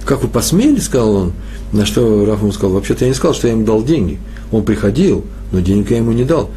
[0.05, 1.33] Как вы посмели, сказал он.
[1.71, 4.19] На что Раф ему сказал, вообще-то я не сказал, что я ему дал деньги.
[4.51, 6.49] Он приходил, но денег я ему не дал.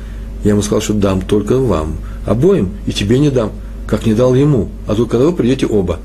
[0.45, 3.53] Я ему сказал, что дам только вам, обоим, и тебе не дам
[3.86, 5.99] как не дал ему, а тут, когда вы придете оба.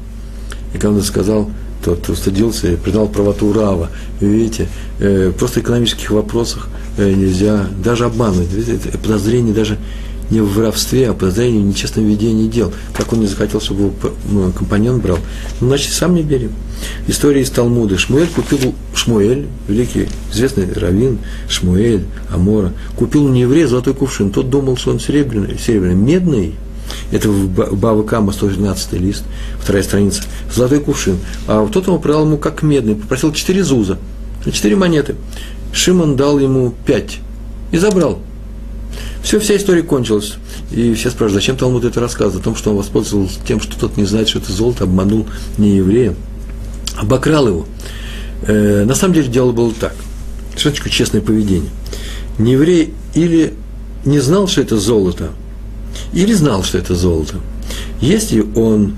[0.73, 1.49] И когда он сказал,
[1.83, 3.89] тот устыдился и признал правоту Рава.
[4.19, 4.67] видите,
[4.99, 6.67] э, просто в экономических вопросах
[6.97, 8.51] э, нельзя даже обманывать.
[8.51, 9.77] Видите, подозрение даже
[10.29, 12.71] не в воровстве, а подозрение в нечестном ведении дел.
[12.93, 13.93] Как он не захотел, чтобы его
[14.29, 15.17] ну, компаньон брал.
[15.59, 16.49] Ну, значит, сам не бери.
[17.07, 17.97] История из Талмуда.
[17.97, 24.31] Шмуэль купил, Шмуэль, великий, известный раввин, Шмуэль, Амора, купил у еврея золотой кувшин.
[24.31, 26.55] Тот думал, что он серебряный, серебряный, медный,
[27.11, 29.23] это в Бава Кама, 112 лист,
[29.59, 30.23] вторая страница.
[30.53, 31.17] Золотой кувшин.
[31.47, 33.97] А кто-то ему продал ему как медный, попросил четыре зуза.
[34.51, 35.15] четыре монеты.
[35.71, 37.19] Шимон дал ему пять
[37.71, 38.19] и забрал.
[39.23, 40.35] Все, вся история кончилась.
[40.71, 42.41] И все спрашивают, зачем Талмуд это рассказывает?
[42.41, 45.77] О том, что он воспользовался тем, что тот не знает, что это золото, обманул не
[45.77, 46.15] еврея,
[46.97, 47.65] обокрал его.
[48.43, 49.95] Э, на самом деле дело было так.
[50.55, 51.69] Такое честное поведение?
[52.37, 53.53] Не еврей или
[54.05, 55.29] не знал, что это золото,
[56.13, 57.35] или знал, что это золото.
[58.01, 58.95] Если он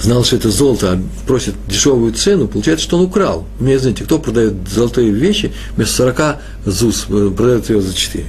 [0.00, 3.46] знал, что это золото, а просит дешевую цену, получается, что он украл.
[3.58, 8.24] Мне знаете, кто продает золотые вещи, вместо 40 ЗУС э, продает ее за 4.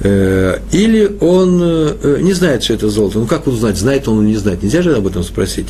[0.00, 3.18] Э, или он э, не знает, что это золото.
[3.18, 4.62] Ну, как узнать, знает он или не знает?
[4.62, 5.68] Нельзя же об этом спросить.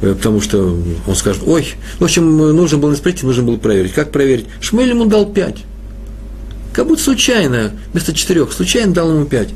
[0.00, 1.66] Потому что он скажет, ой,
[2.00, 3.92] в общем, нужно было не спросить, нужно было проверить.
[3.92, 4.46] Как проверить?
[4.60, 5.56] Шмель ему дал 5.
[6.72, 9.50] Как будто случайно, вместо четырех, случайно дал ему пять.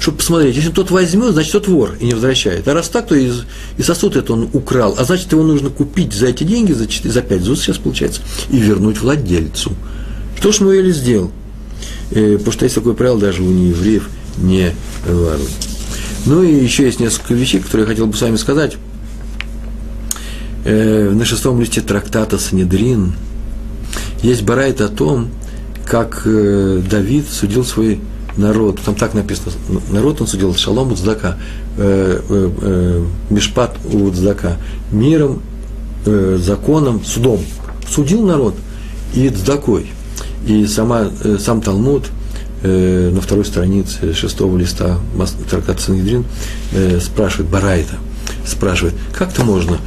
[0.00, 2.66] Чтобы посмотреть, если тот возьмет, значит, тот вор и не возвращает.
[2.66, 3.30] А раз так, то и,
[3.76, 4.94] и сосуд это он украл.
[4.98, 8.22] А значит, его нужно купить за эти деньги, за, 4, за 5 зус сейчас получается,
[8.50, 9.72] и вернуть владельцу.
[10.38, 11.30] Что Шмуэль сделал?
[12.10, 14.08] Э, потому что есть такое правило, даже у неевреев
[14.38, 14.74] не
[15.06, 15.48] воруй.
[16.26, 18.76] Ну и еще есть несколько вещей, которые я хотел бы с вами сказать.
[20.64, 23.14] Э, на шестом листе трактата Санедрин
[24.22, 25.28] есть барайт о том,
[25.84, 28.00] как э, Давид судил свой
[28.36, 28.80] народ.
[28.84, 29.52] Там так написано,
[29.90, 31.38] народ он судил шалом у цдака,
[33.30, 34.56] мишпат у цдака,
[34.90, 35.40] миром,
[36.04, 37.40] законом, судом.
[37.88, 38.56] Судил народ
[39.14, 39.92] и цдакой.
[40.46, 42.06] И сама, э, сам Талмуд
[42.62, 44.98] э, на второй странице шестого листа
[45.50, 46.24] трактата Санедрин
[46.72, 47.94] э, спрашивает Барайта,
[48.46, 49.78] спрашивает, как-то можно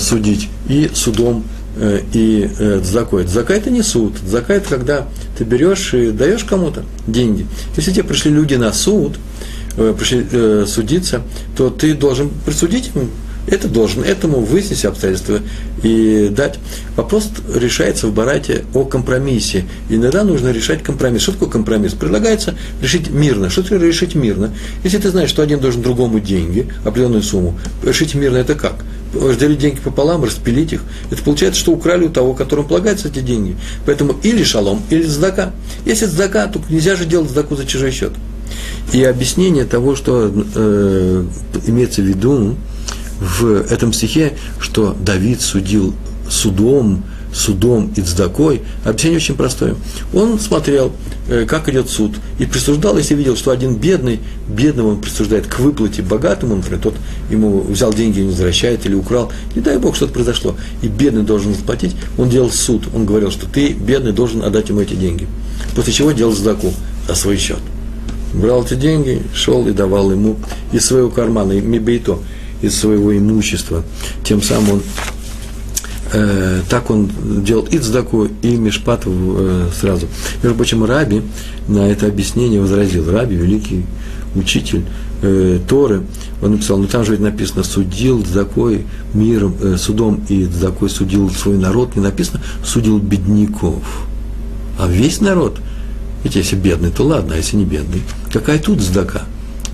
[0.00, 1.44] судить и судом
[1.78, 3.24] и э, дзакой.
[3.24, 4.14] Дзака– это не суд.
[4.24, 5.06] Дзака– это когда
[5.36, 7.46] ты берешь и даешь кому-то деньги.
[7.76, 9.18] Если тебе пришли люди на суд,
[9.76, 11.20] пришли судиться,
[11.54, 13.10] то ты должен присудить им
[13.46, 15.40] это должен этому выяснить обстоятельства
[15.82, 16.58] и дать.
[16.96, 19.64] Вопрос решается в Барате о компромиссе.
[19.88, 21.22] Иногда нужно решать компромисс.
[21.22, 21.92] Что такое компромисс?
[21.92, 23.50] Предлагается решить мирно.
[23.50, 24.52] Что такое решить мирно?
[24.82, 28.84] Если ты знаешь, что один должен другому деньги, определенную сумму, решить мирно это как?
[29.14, 33.56] разделить деньги пополам, распилить их, это получается, что украли у того, которому полагаются эти деньги.
[33.86, 35.52] Поэтому или шалом, или сдака.
[35.84, 38.12] Если сдака, то нельзя же делать сдаку за чужой счет.
[38.92, 41.24] И объяснение того, что э,
[41.66, 42.56] имеется в виду
[43.20, 45.94] в этом стихе, что Давид судил
[46.28, 49.74] судом, судом и цдакой, объяснение очень простое.
[50.14, 50.92] Он смотрел,
[51.28, 55.58] э, как идет суд, и присуждал, если видел, что один бедный, бедного он присуждает к
[55.58, 56.94] выплате богатому, например, тот
[57.30, 61.54] ему взял деньги не возвращает или украл, не дай Бог, что-то произошло, и бедный должен
[61.54, 65.26] заплатить, он делал суд, он говорил, что ты, бедный, должен отдать ему эти деньги.
[65.74, 66.72] После чего делал цдаку
[67.06, 67.58] за свой счет.
[68.32, 70.36] Брал эти деньги, шел и давал ему
[70.72, 72.18] из своего кармана, мибейто,
[72.62, 73.82] из своего имущества.
[74.24, 74.82] Тем самым он
[76.12, 77.10] э, так он
[77.44, 80.06] делал и цдаку, и мешпат э, сразу.
[80.42, 81.22] Между прочим, Раби
[81.68, 83.10] на это объяснение возразил.
[83.10, 83.84] Раби, великий
[84.34, 84.84] учитель
[85.22, 86.02] э, Торы,
[86.42, 91.30] он написал, ну там же ведь написано, судил цдакой миром, э, судом и цдакой судил
[91.30, 93.82] свой народ, не написано, судил бедняков.
[94.78, 95.58] А весь народ,
[96.22, 98.02] ведь если бедный, то ладно, а если не бедный,
[98.32, 99.22] какая тут цдака?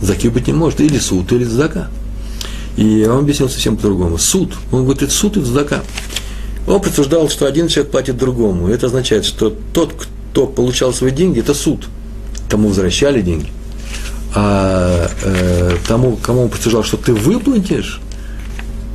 [0.00, 1.88] Заки быть не может, или суд, или цдака.
[2.76, 4.18] И он объяснил совсем по-другому.
[4.18, 5.82] Суд, он говорит, суд и цдака.
[6.66, 8.68] Он присуждал, что один человек платит другому.
[8.68, 11.86] Это означает, что тот, кто получал свои деньги, это суд.
[12.48, 13.48] Тому возвращали деньги.
[14.34, 18.00] А э, тому, кому он присуждал, что ты выплатишь,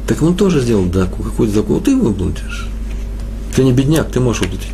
[0.07, 2.67] так он тоже сделал даку, какой-то закон, ты выплатишь.
[3.55, 4.71] Ты не бедняк, ты можешь выплатить.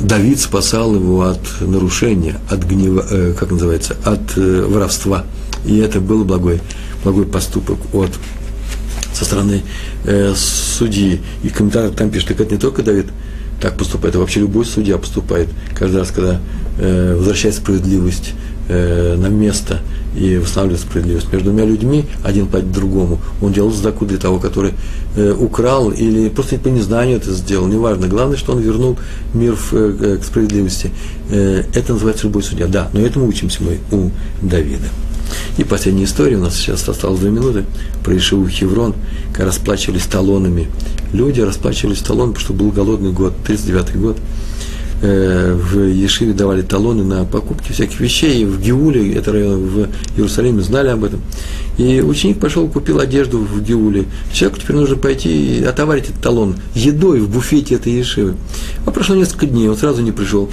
[0.00, 5.24] Давид спасал его от нарушения, от гнева, э, как называется, от э, воровства.
[5.64, 6.60] И это был благой,
[7.04, 8.10] благой поступок от
[9.12, 9.62] со стороны
[10.04, 11.20] э, судьи.
[11.42, 13.06] И комментатор там пишет, так это не только Давид
[13.60, 16.40] так поступает, а вообще любой судья поступает каждый раз, когда
[16.78, 18.34] э, возвращается справедливость
[18.68, 19.80] э, на место
[20.16, 23.20] и восстанавливает справедливость между двумя людьми, один платит другому.
[23.40, 24.74] Он делал сдаку для того, который
[25.16, 28.06] э, украл или просто по незнанию это сделал, неважно.
[28.06, 28.96] Главное, что он вернул
[29.34, 30.90] мир в, э, к справедливости.
[31.30, 32.66] Э, это называется любой судья.
[32.66, 34.10] Да, но этому учимся мы у
[34.42, 34.88] Давида.
[35.56, 37.64] И последняя история, у нас сейчас осталось две минуты,
[38.04, 38.94] про Ишиву Хеврон,
[39.32, 40.68] когда расплачивались талонами.
[41.12, 44.18] Люди расплачивались талонами, потому что был голодный год, 39-й год.
[45.00, 48.44] Э, в Ешиве давали талоны на покупки всяких вещей.
[48.44, 51.20] В Геуле, это район в Иерусалиме, знали об этом.
[51.76, 54.06] И ученик пошел, купил одежду в Геуле.
[54.32, 58.34] Человеку теперь нужно пойти и отоварить этот талон едой в буфете этой Ешивы.
[58.86, 60.50] А прошло несколько дней, он сразу не пришел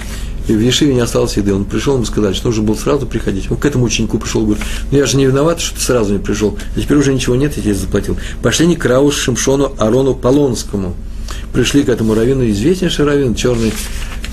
[0.48, 1.52] и в Ешиве не осталось еды.
[1.54, 3.50] Он пришел ему сказать, что нужно было сразу приходить.
[3.50, 6.18] Он к этому ученику пришел, говорит, ну я же не виноват, что ты сразу не
[6.18, 6.56] пришел.
[6.76, 8.16] А теперь уже ничего нет, я тебе заплатил.
[8.42, 10.94] Пошли не к Рауш Шимшону Арону Полонскому.
[11.52, 13.72] пришли к этому раввину, известнейший раввин, черный,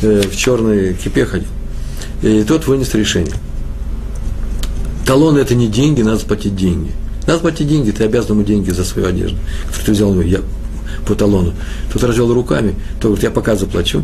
[0.02, 1.48] э, в черной кипе ходил.
[2.22, 3.34] И тот вынес решение.
[5.06, 6.92] Талон это не деньги, надо заплатить деньги.
[7.28, 10.24] Надо платить деньги, ты обязан ему деньги за свою одежду, которую ты взял у него
[10.24, 10.40] я,
[11.08, 11.54] по талону.
[11.92, 14.04] Тот развел руками, то говорит, я пока заплачу,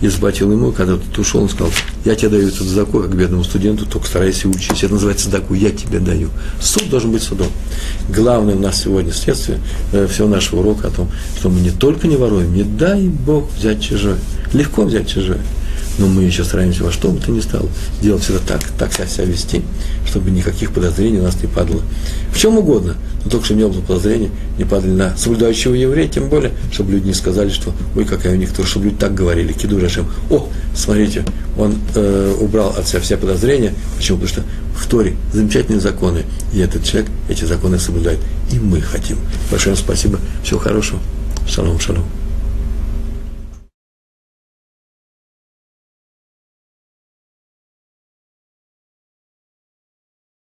[0.00, 1.72] и заплатил ему, когда тот ушел, он сказал,
[2.04, 4.82] я тебе даю эту задаку, как бедному студенту, только старайся учить.
[4.82, 6.30] Это называется задаку, я тебе даю.
[6.60, 7.48] Суд должен быть судом.
[8.08, 9.58] Главное у нас сегодня следствие
[9.92, 13.50] э, всего нашего урока о том, что мы не только не воруем, не дай Бог
[13.56, 14.18] взять чужое.
[14.52, 15.40] Легко взять чужое.
[15.98, 17.68] Но мы еще стараемся во что бы то ни стало
[18.00, 19.62] делать всегда так, так себя вести,
[20.06, 21.82] чтобы никаких подозрений у нас не падало.
[22.32, 26.28] В чем угодно, но только чтобы не было подозрений, не падали на соблюдающего еврея, тем
[26.28, 29.52] более, чтобы люди не сказали, что ой, какая у них тоже, чтобы люди так говорили,
[29.52, 31.24] киду Рашем, о, смотрите,
[31.56, 33.74] он э, убрал от себя все подозрения.
[33.96, 34.18] Почему?
[34.18, 34.44] Потому что
[34.76, 38.20] в Торе замечательные законы, и этот человек эти законы соблюдает.
[38.52, 39.18] И мы хотим.
[39.50, 40.18] Большое спасибо.
[40.44, 41.00] Всего хорошего.
[41.48, 42.04] Шалом, шалом.